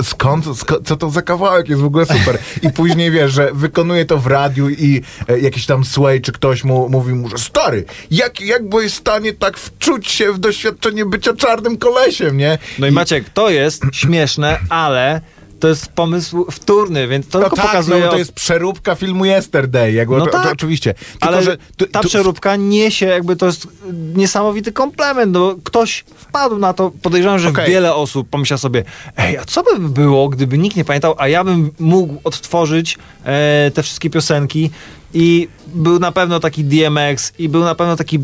[0.00, 2.38] e, skąd, skąd, co to za kawałek, jest w ogóle super.
[2.62, 6.64] I później wiesz, że wykonuje to w radiu i e, jakiś tam Sway czy ktoś
[6.64, 11.06] mu mówi mu, że stary, jak, jak byłeś w stanie tak wczuć się w doświadczenie
[11.06, 12.58] bycia czarnym kolesiem, nie?
[12.78, 15.20] No i Maciek, to jest śmieszne, ale
[15.62, 18.00] to jest pomysł wtórny, więc to No tylko tak, pokazuje...
[18.04, 20.94] no, to jest przeróbka filmu Yesterday, jakby, No to, tak, oczywiście.
[20.94, 23.68] Tylko, ale że tu- ta tu- przeróbka niesie, jakby to jest
[24.14, 27.70] niesamowity komplement, no bo ktoś wpadł na to, podejrzewam, że Okej.
[27.70, 28.84] wiele osób pomyśla sobie,
[29.16, 33.70] ej, a co by było, gdyby nikt nie pamiętał, a ja bym mógł odtworzyć e,
[33.74, 34.70] te wszystkie piosenki
[35.14, 38.20] i był na pewno taki DMX i był na pewno taki e,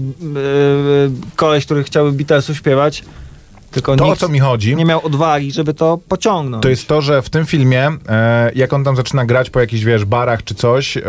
[1.37, 3.03] koleś, który chciałby Beatlesów śpiewać
[3.71, 6.63] Tylko To, o co mi chodzi, nie miał odwagi, żeby to pociągnąć.
[6.63, 9.85] to jest to, że w tym filmie, e, jak on tam zaczyna grać po jakichś,
[9.85, 11.03] wiesz, barach czy coś, e,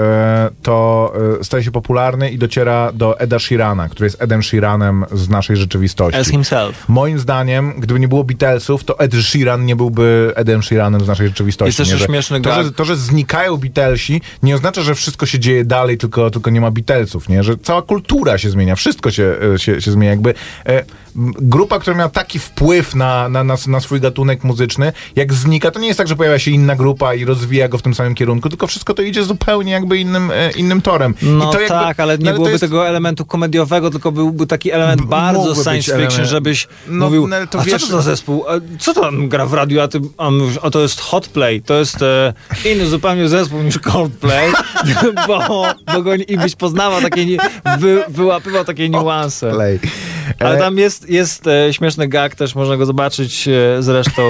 [0.63, 5.29] to e, staje się popularny i dociera do Eda Sheerana, który jest Edem Sheeranem z
[5.29, 6.19] naszej rzeczywistości.
[6.19, 6.89] As himself.
[6.89, 11.27] Moim zdaniem, gdyby nie było Beatlesów, to Ed Sheeran nie byłby Edem Sheeranem z naszej
[11.27, 11.81] rzeczywistości.
[11.81, 11.91] Jest?
[11.91, 15.97] Że śmieszny to, że, to, że znikają Beatlesi, nie oznacza, że wszystko się dzieje dalej,
[15.97, 17.43] tylko, tylko nie ma Beatlesów, nie?
[17.43, 20.11] Że cała kultura się zmienia, wszystko się, e, się, się zmienia.
[20.11, 20.33] Jakby
[20.65, 20.83] e,
[21.15, 25.79] grupa, która miała taki wpływ na, na, na, na swój gatunek muzyczny, jak znika, to
[25.79, 28.49] nie jest tak, że pojawia się inna grupa i rozwija go w tym samym kierunku,
[28.49, 31.15] tylko wszystko to idzie zupełnie jakby innym, e, innym torem.
[31.21, 34.71] No jakby, tak, ale nie no to byłoby jest- tego elementu komediowego, tylko byłby taki
[34.71, 36.29] element bardzo science fiction, element.
[36.29, 39.01] żebyś No, mówił, no, ale to a wiesz- co to za zespół, a co to
[39.01, 42.33] tam gra w radiu, a, ty, a, mówisz, a to jest Hotplay, to jest e,
[42.73, 44.51] inny zupełnie zespół niż Coldplay,
[45.27, 47.25] bo, bo go, i byś poznawał takie,
[47.79, 49.51] wy, wyłapywał takie niuanse.
[49.51, 49.79] Play.
[50.39, 54.21] Ale E, tam jest, jest e, śmieszny gag, też można go zobaczyć e, zresztą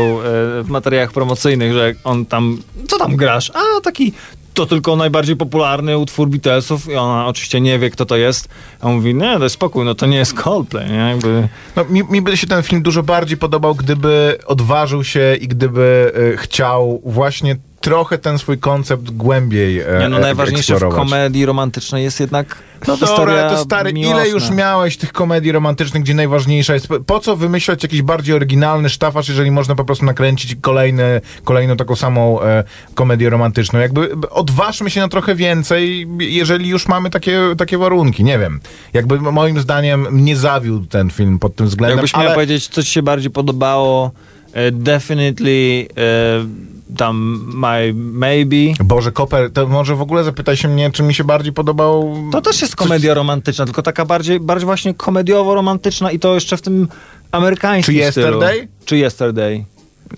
[0.64, 3.52] w materiałach promocyjnych, że on tam, co tam grasz?
[3.56, 4.14] A, taki,
[4.60, 8.50] to tylko najbardziej popularny utwór Beatlesów i ona oczywiście nie wie, kto to jest.
[8.82, 10.97] A on mówi, nie, daj spokój, no to nie jest Coldplay, nie?
[10.97, 11.47] Jakby...
[11.76, 16.12] No, mi, mi by się ten film dużo bardziej podobał, gdyby odważył się i gdyby
[16.34, 22.04] e, chciał właśnie trochę ten swój koncept głębiej e, Nie, no najważniejsze w komedii romantycznej
[22.04, 22.56] jest jednak
[22.88, 24.22] No historia dobra, to stary, miłosna.
[24.22, 26.88] ile już miałeś tych komedii romantycznych, gdzie najważniejsza jest...
[27.06, 31.96] Po co wymyślać jakiś bardziej oryginalny sztafasz, jeżeli można po prostu nakręcić kolejny, kolejną taką
[31.96, 32.64] samą e,
[32.96, 33.80] komedię romantyczną?
[33.80, 38.24] Jakby odważmy się na trochę więcej, jeżeli już mamy takie, takie warunki.
[38.24, 38.60] Nie wiem.
[38.94, 42.26] Jakby moim zdaniem nie zawiódł ten film pod tym względem, Jakbyś ale...
[42.26, 44.12] miał powiedzieć, co ci się bardziej podobało,
[44.54, 48.84] e, definitely e, tam My Maybe.
[48.84, 52.16] Boże, Koper, to może w ogóle zapytaj się mnie, czy mi się bardziej podobał...
[52.32, 56.62] To też jest komedia romantyczna, tylko taka bardziej, bardziej właśnie komediowo-romantyczna i to jeszcze w
[56.62, 56.88] tym
[57.32, 58.28] amerykańskim Czy stylu.
[58.28, 58.68] Yesterday?
[58.86, 59.66] Czy Yesterday?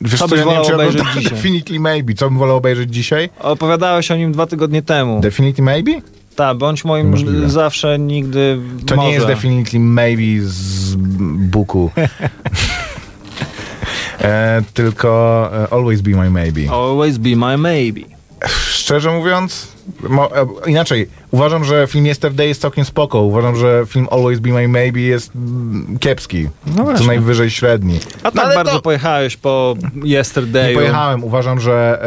[0.02, 1.24] Wiesz Co co, ja nie wiem, czy obejrzeć dzisiaj?
[1.38, 2.14] Definitely Maybe.
[2.14, 3.30] Co bym wolał obejrzeć dzisiaj?
[3.40, 5.22] Opowiadałeś o nim dwa tygodnie temu.
[5.22, 5.92] Definitely Maybe?
[6.36, 7.50] Tak, bądź moim Możliwe.
[7.50, 9.08] zawsze, nigdy, To może.
[9.08, 10.96] nie jest Definitely Maybe z
[11.50, 11.92] buku.
[14.22, 16.72] e, tylko e, Always Be My Maybe.
[16.72, 18.02] Always be my maybe.
[18.48, 19.68] Szczerze mówiąc,
[20.10, 23.22] mo, e, inaczej, uważam, że film Yesterday jest całkiem spoko.
[23.22, 26.50] Uważam, że film Always Be My Maybe jest mm, kiepski.
[26.78, 28.00] No co najwyżej średni.
[28.24, 30.68] A No tak ale bardzo to- pojechałeś po Yesterday.
[30.70, 31.24] Nie pojechałem.
[31.24, 32.00] Uważam, że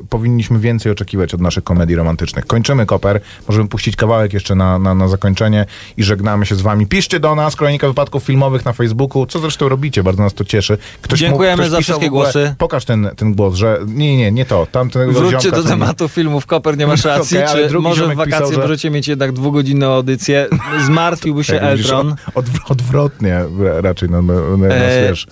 [0.00, 2.46] e, powinniśmy więcej oczekiwać od naszych komedii romantycznych.
[2.46, 3.20] Kończymy Koper.
[3.48, 5.66] Możemy puścić kawałek jeszcze na, na, na zakończenie
[5.96, 6.86] i żegnamy się z wami.
[6.86, 10.78] Piszcie do nas, Kronika Wypadków Filmowych na Facebooku, co zresztą robicie, bardzo nas to cieszy.
[11.02, 12.54] Ktoś Dziękujemy ktoś za wszystkie ogóle- głosy.
[12.58, 14.66] Pokaż ten, ten głos, że nie, nie, nie to.
[14.72, 17.27] Tamtego Wróćcie ziomka, do tematu filmów Koper, nie masz racji.
[17.36, 20.46] Okej, ale czy drugi może w wakacje pisał, że- możecie mieć jednak dwugodzinną audycję?
[20.86, 22.16] Zmartwiłby się widzisz, Eltron.
[22.34, 25.08] Od, odwrotnie ra- raczej no, no, no, nas, E.
[25.08, 25.26] wiesz,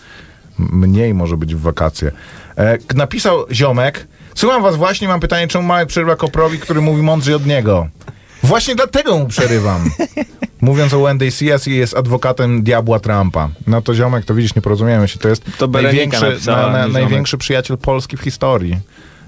[0.59, 2.13] mniej może być w wakacje.
[2.59, 7.35] E, napisał ziomek, słucham was właśnie, mam pytanie, czemu mały przerywa Koprowi, który mówi mądrzej
[7.35, 7.89] od niego?
[8.43, 9.91] Właśnie dlatego mu przerywam.
[10.61, 13.49] Mówiąc o Wendy CS jest adwokatem diabła Trumpa.
[13.67, 15.19] No to ziomek, to widzisz, nie porozumiemy się.
[15.19, 18.79] To jest To największy, na, na, największy przyjaciel Polski w historii.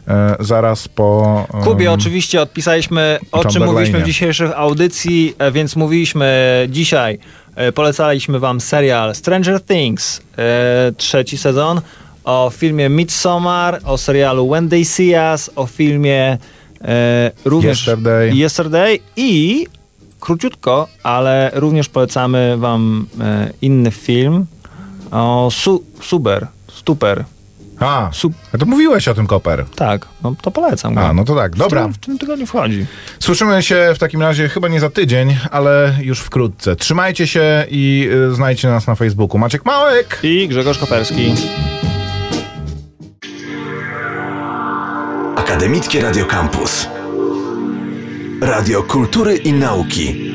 [0.08, 1.46] E, zaraz po...
[1.54, 7.18] em, Kubie oczywiście odpisaliśmy, o czym mówiliśmy w dzisiejszej audycji, e, więc mówiliśmy dzisiaj,
[7.56, 10.22] e, polecaliśmy wam serial Stranger Things,
[10.96, 11.80] trzeci sezon,
[12.24, 16.38] o filmie Midsommar, o serialu When They See Us, o filmie
[17.44, 18.34] również Yesterday.
[18.34, 19.66] Yesterday i
[20.20, 23.06] króciutko, ale również polecamy wam
[23.62, 24.46] inny film
[25.10, 27.24] o su, Super, Stuper.
[27.80, 29.64] A, Sup, a to mówiłeś o tym, Koper.
[29.76, 31.00] tak, no to polecam go.
[31.00, 31.82] A, no to tak, dobra.
[31.82, 32.86] W tym, w tym tygodniu wchodzi.
[33.20, 36.76] Słyszymy się w takim razie chyba nie za tydzień, ale już wkrótce.
[36.76, 39.38] Trzymajcie się i y, znajdźcie nas na Facebooku.
[39.38, 40.18] Maciek Małek!
[40.22, 41.34] I Grzegorz Koperski.
[45.36, 46.86] Akademickie Radio Campus.
[48.40, 50.27] Radio Kultury i Nauki.